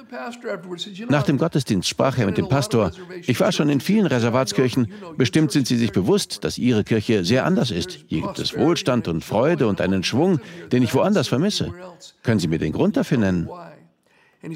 Nach 1.08 1.22
dem 1.22 1.38
Gottesdienst 1.38 1.88
sprach 1.88 2.18
er 2.18 2.26
mit 2.26 2.36
dem 2.36 2.48
Pastor, 2.48 2.90
ich 3.22 3.38
war 3.38 3.52
schon 3.52 3.68
in 3.68 3.80
vielen 3.80 4.06
Reservatskirchen, 4.06 4.92
bestimmt 5.16 5.52
sind 5.52 5.68
Sie 5.68 5.76
sich 5.76 5.92
bewusst, 5.92 6.42
dass 6.42 6.58
Ihre 6.58 6.82
Kirche 6.82 7.24
sehr 7.24 7.44
anders 7.44 7.70
ist. 7.70 8.00
Hier 8.06 8.22
gibt 8.22 8.38
es 8.40 8.56
Wohlstand 8.56 9.06
und 9.06 9.24
Freude 9.24 9.68
und 9.68 9.80
einen 9.80 10.02
Schwung, 10.02 10.40
den 10.72 10.82
ich 10.82 10.94
woanders 10.94 11.28
vermisse. 11.28 11.72
Können 12.24 12.40
Sie 12.40 12.48
mir 12.48 12.58
den 12.58 12.72
Grund 12.72 12.96
dafür 12.96 13.18
nennen? 13.18 13.48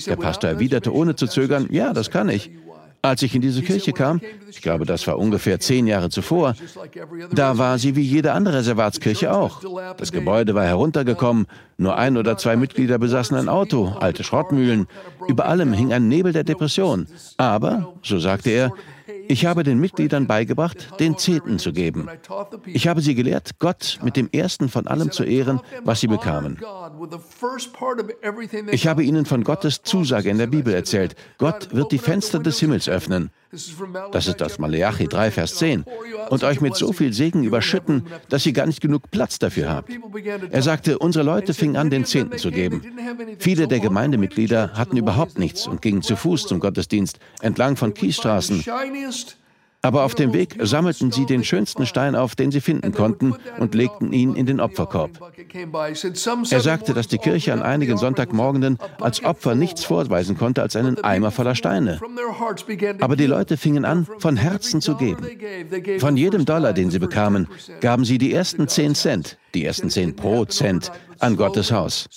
Der 0.06 0.16
Pastor 0.16 0.50
erwiderte 0.50 0.92
ohne 0.92 1.14
zu 1.14 1.28
zögern, 1.28 1.68
ja, 1.70 1.92
das 1.92 2.10
kann 2.10 2.28
ich. 2.28 2.50
Als 3.00 3.22
ich 3.22 3.34
in 3.34 3.40
diese 3.40 3.62
Kirche 3.62 3.92
kam, 3.92 4.20
ich 4.50 4.60
glaube, 4.60 4.84
das 4.84 5.06
war 5.06 5.18
ungefähr 5.18 5.60
zehn 5.60 5.86
Jahre 5.86 6.10
zuvor, 6.10 6.54
da 7.32 7.56
war 7.56 7.78
sie 7.78 7.94
wie 7.94 8.02
jede 8.02 8.32
andere 8.32 8.58
Reservatskirche 8.58 9.32
auch. 9.32 9.62
Das 9.96 10.10
Gebäude 10.10 10.54
war 10.54 10.64
heruntergekommen, 10.64 11.46
nur 11.76 11.96
ein 11.96 12.16
oder 12.16 12.36
zwei 12.36 12.56
Mitglieder 12.56 12.98
besaßen 12.98 13.36
ein 13.36 13.48
Auto, 13.48 13.94
alte 14.00 14.24
Schrottmühlen. 14.24 14.88
Über 15.28 15.46
allem 15.46 15.72
hing 15.72 15.92
ein 15.92 16.08
Nebel 16.08 16.32
der 16.32 16.44
Depression. 16.44 17.06
Aber, 17.36 17.94
so 18.02 18.18
sagte 18.18 18.50
er, 18.50 18.72
ich 19.28 19.46
habe 19.46 19.62
den 19.62 19.78
Mitgliedern 19.78 20.26
beigebracht, 20.26 21.00
den 21.00 21.16
Zehnten 21.18 21.58
zu 21.58 21.72
geben. 21.72 22.08
Ich 22.66 22.88
habe 22.88 23.00
sie 23.00 23.14
gelehrt, 23.14 23.58
Gott 23.58 23.98
mit 24.02 24.16
dem 24.16 24.28
Ersten 24.32 24.68
von 24.68 24.86
allem 24.86 25.10
zu 25.10 25.24
ehren, 25.24 25.60
was 25.84 26.00
sie 26.00 26.08
bekamen. 26.08 26.58
Ich 28.70 28.86
habe 28.86 29.04
ihnen 29.04 29.26
von 29.26 29.44
Gottes 29.44 29.82
Zusage 29.82 30.30
in 30.30 30.38
der 30.38 30.46
Bibel 30.46 30.74
erzählt. 30.74 31.14
Gott 31.38 31.74
wird 31.74 31.92
die 31.92 31.98
Fenster 31.98 32.38
des 32.38 32.58
Himmels 32.58 32.88
öffnen. 32.88 33.30
Das 34.12 34.26
ist 34.26 34.40
das 34.40 34.58
Malachi 34.58 35.06
3, 35.06 35.30
Vers 35.30 35.54
10. 35.56 35.84
Und 36.28 36.44
euch 36.44 36.60
mit 36.60 36.76
so 36.76 36.92
viel 36.92 37.12
Segen 37.12 37.44
überschütten, 37.44 38.06
dass 38.28 38.44
ihr 38.44 38.52
gar 38.52 38.66
nicht 38.66 38.80
genug 38.80 39.10
Platz 39.10 39.38
dafür 39.38 39.70
habt. 39.70 39.90
Er 40.50 40.62
sagte, 40.62 40.98
unsere 40.98 41.24
Leute 41.24 41.54
fingen 41.54 41.76
an, 41.76 41.88
den 41.88 42.04
Zehnten 42.04 42.36
zu 42.36 42.50
geben. 42.50 42.82
Viele 43.38 43.66
der 43.66 43.80
Gemeindemitglieder 43.80 44.72
hatten 44.74 44.96
überhaupt 44.96 45.38
nichts 45.38 45.66
und 45.66 45.80
gingen 45.80 46.02
zu 46.02 46.16
Fuß 46.16 46.46
zum 46.46 46.60
Gottesdienst 46.60 47.18
entlang 47.40 47.76
von 47.76 47.94
Kiesstraßen. 47.94 48.64
Aber 49.80 50.02
auf 50.04 50.14
dem 50.16 50.32
Weg 50.32 50.56
sammelten 50.60 51.12
sie 51.12 51.24
den 51.24 51.44
schönsten 51.44 51.86
Stein 51.86 52.16
auf, 52.16 52.34
den 52.34 52.50
sie 52.50 52.60
finden 52.60 52.92
konnten, 52.92 53.34
und 53.58 53.74
legten 53.74 54.12
ihn 54.12 54.34
in 54.34 54.44
den 54.44 54.60
Opferkorb. 54.60 55.10
Er 56.50 56.60
sagte, 56.60 56.94
dass 56.94 57.06
die 57.06 57.18
Kirche 57.18 57.52
an 57.52 57.62
einigen 57.62 57.96
Sonntagmorgenen 57.96 58.78
als 59.00 59.22
Opfer 59.24 59.54
nichts 59.54 59.84
vorweisen 59.84 60.36
konnte 60.36 60.62
als 60.62 60.74
einen 60.74 61.02
Eimer 61.04 61.30
voller 61.30 61.54
Steine. 61.54 62.00
Aber 63.00 63.14
die 63.14 63.26
Leute 63.26 63.56
fingen 63.56 63.84
an, 63.84 64.06
von 64.18 64.36
Herzen 64.36 64.80
zu 64.80 64.96
geben. 64.96 65.24
Von 65.98 66.16
jedem 66.16 66.44
Dollar, 66.44 66.72
den 66.72 66.90
sie 66.90 66.98
bekamen, 66.98 67.46
gaben 67.80 68.04
sie 68.04 68.18
die 68.18 68.32
ersten 68.32 68.66
zehn 68.66 68.96
Cent, 68.96 69.38
die 69.54 69.64
ersten 69.64 69.90
zehn 69.90 70.16
Prozent 70.16 70.90
an 71.20 71.36
Gottes 71.36 71.70
Haus. 71.70 72.08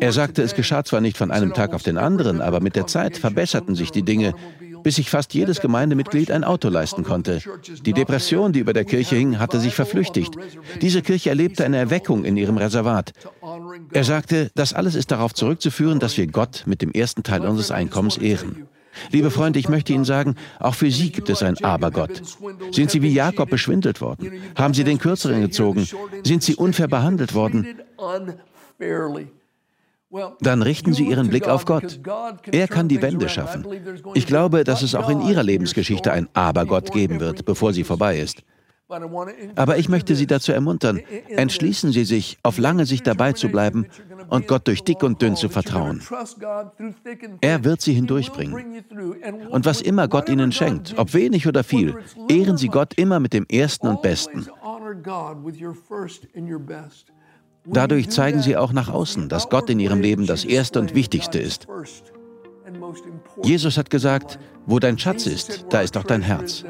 Er 0.00 0.12
sagte, 0.12 0.42
es 0.42 0.54
geschah 0.56 0.82
zwar 0.82 1.00
nicht 1.00 1.16
von 1.16 1.30
einem 1.30 1.54
Tag 1.54 1.72
auf 1.72 1.84
den 1.84 1.98
anderen, 1.98 2.40
aber 2.40 2.58
mit 2.58 2.74
der 2.74 2.88
Zeit 2.88 3.16
verbesserten 3.16 3.76
sich 3.76 3.92
die 3.92 4.02
Dinge 4.02 4.34
bis 4.88 4.96
sich 4.96 5.10
fast 5.10 5.34
jedes 5.34 5.60
Gemeindemitglied 5.60 6.30
ein 6.30 6.44
Auto 6.44 6.70
leisten 6.70 7.04
konnte. 7.04 7.42
Die 7.84 7.92
Depression, 7.92 8.54
die 8.54 8.60
über 8.60 8.72
der 8.72 8.86
Kirche 8.86 9.16
hing, 9.16 9.38
hatte 9.38 9.60
sich 9.60 9.74
verflüchtigt. 9.74 10.32
Diese 10.80 11.02
Kirche 11.02 11.28
erlebte 11.28 11.62
eine 11.66 11.76
Erweckung 11.76 12.24
in 12.24 12.38
ihrem 12.38 12.56
Reservat. 12.56 13.12
Er 13.92 14.04
sagte, 14.04 14.50
das 14.54 14.72
alles 14.72 14.94
ist 14.94 15.10
darauf 15.10 15.34
zurückzuführen, 15.34 15.98
dass 15.98 16.16
wir 16.16 16.26
Gott 16.26 16.62
mit 16.64 16.80
dem 16.80 16.90
ersten 16.90 17.22
Teil 17.22 17.42
unseres 17.42 17.70
Einkommens 17.70 18.16
ehren. 18.16 18.66
Liebe 19.12 19.30
Freunde, 19.30 19.58
ich 19.58 19.68
möchte 19.68 19.92
Ihnen 19.92 20.06
sagen, 20.06 20.36
auch 20.58 20.74
für 20.74 20.90
Sie 20.90 21.10
gibt 21.10 21.28
es 21.28 21.42
ein 21.42 21.62
Abergott. 21.62 22.22
Sind 22.72 22.90
Sie 22.90 23.02
wie 23.02 23.12
Jakob 23.12 23.50
beschwindelt 23.50 24.00
worden? 24.00 24.40
Haben 24.56 24.72
Sie 24.72 24.84
den 24.84 24.98
Kürzeren 24.98 25.42
gezogen? 25.42 25.86
Sind 26.24 26.42
Sie 26.42 26.54
unfair 26.54 26.88
behandelt 26.88 27.34
worden? 27.34 27.66
Dann 30.40 30.62
richten 30.62 30.94
Sie 30.94 31.06
Ihren 31.06 31.28
Blick 31.28 31.48
auf 31.48 31.64
Gott. 31.64 32.00
Er 32.50 32.68
kann 32.68 32.88
die 32.88 33.02
Wende 33.02 33.28
schaffen. 33.28 33.66
Ich 34.14 34.26
glaube, 34.26 34.64
dass 34.64 34.82
es 34.82 34.94
auch 34.94 35.10
in 35.10 35.20
Ihrer 35.20 35.42
Lebensgeschichte 35.42 36.12
ein 36.12 36.28
Abergott 36.32 36.92
geben 36.92 37.20
wird, 37.20 37.44
bevor 37.44 37.72
sie 37.72 37.84
vorbei 37.84 38.18
ist. 38.18 38.42
Aber 39.54 39.76
ich 39.76 39.90
möchte 39.90 40.16
Sie 40.16 40.26
dazu 40.26 40.52
ermuntern, 40.52 41.00
entschließen 41.28 41.92
Sie 41.92 42.04
sich, 42.04 42.38
auf 42.42 42.56
lange 42.56 42.86
Sicht 42.86 43.06
dabei 43.06 43.34
zu 43.34 43.48
bleiben 43.48 43.86
und 44.30 44.48
Gott 44.48 44.66
durch 44.66 44.82
dick 44.82 45.02
und 45.02 45.20
dünn 45.20 45.36
zu 45.36 45.50
vertrauen. 45.50 46.02
Er 47.42 47.64
wird 47.64 47.82
Sie 47.82 47.92
hindurchbringen. 47.92 48.82
Und 49.50 49.66
was 49.66 49.82
immer 49.82 50.08
Gott 50.08 50.30
Ihnen 50.30 50.52
schenkt, 50.52 50.94
ob 50.96 51.12
wenig 51.12 51.46
oder 51.46 51.64
viel, 51.64 51.96
ehren 52.30 52.56
Sie 52.56 52.68
Gott 52.68 52.94
immer 52.94 53.20
mit 53.20 53.34
dem 53.34 53.44
Ersten 53.50 53.88
und 53.88 54.00
Besten. 54.00 54.46
Dadurch 57.70 58.10
zeigen 58.10 58.40
sie 58.40 58.56
auch 58.56 58.72
nach 58.72 58.88
außen, 58.88 59.28
dass 59.28 59.48
Gott 59.48 59.70
in 59.70 59.80
ihrem 59.80 60.00
Leben 60.00 60.26
das 60.26 60.44
Erste 60.44 60.80
und 60.80 60.94
Wichtigste 60.94 61.38
ist. 61.38 61.66
Jesus 63.42 63.76
hat 63.76 63.90
gesagt, 63.90 64.38
wo 64.66 64.78
dein 64.78 64.98
Schatz 64.98 65.26
ist, 65.26 65.66
da 65.70 65.80
ist 65.80 65.96
auch 65.96 66.04
dein 66.04 66.22
Herz. 66.22 66.64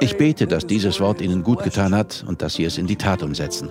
Ich 0.00 0.16
bete, 0.16 0.46
dass 0.46 0.66
dieses 0.66 1.00
Wort 1.00 1.20
Ihnen 1.20 1.42
gut 1.42 1.62
getan 1.62 1.94
hat 1.94 2.24
und 2.26 2.42
dass 2.42 2.54
Sie 2.54 2.64
es 2.64 2.78
in 2.78 2.86
die 2.86 2.96
Tat 2.96 3.22
umsetzen. 3.22 3.70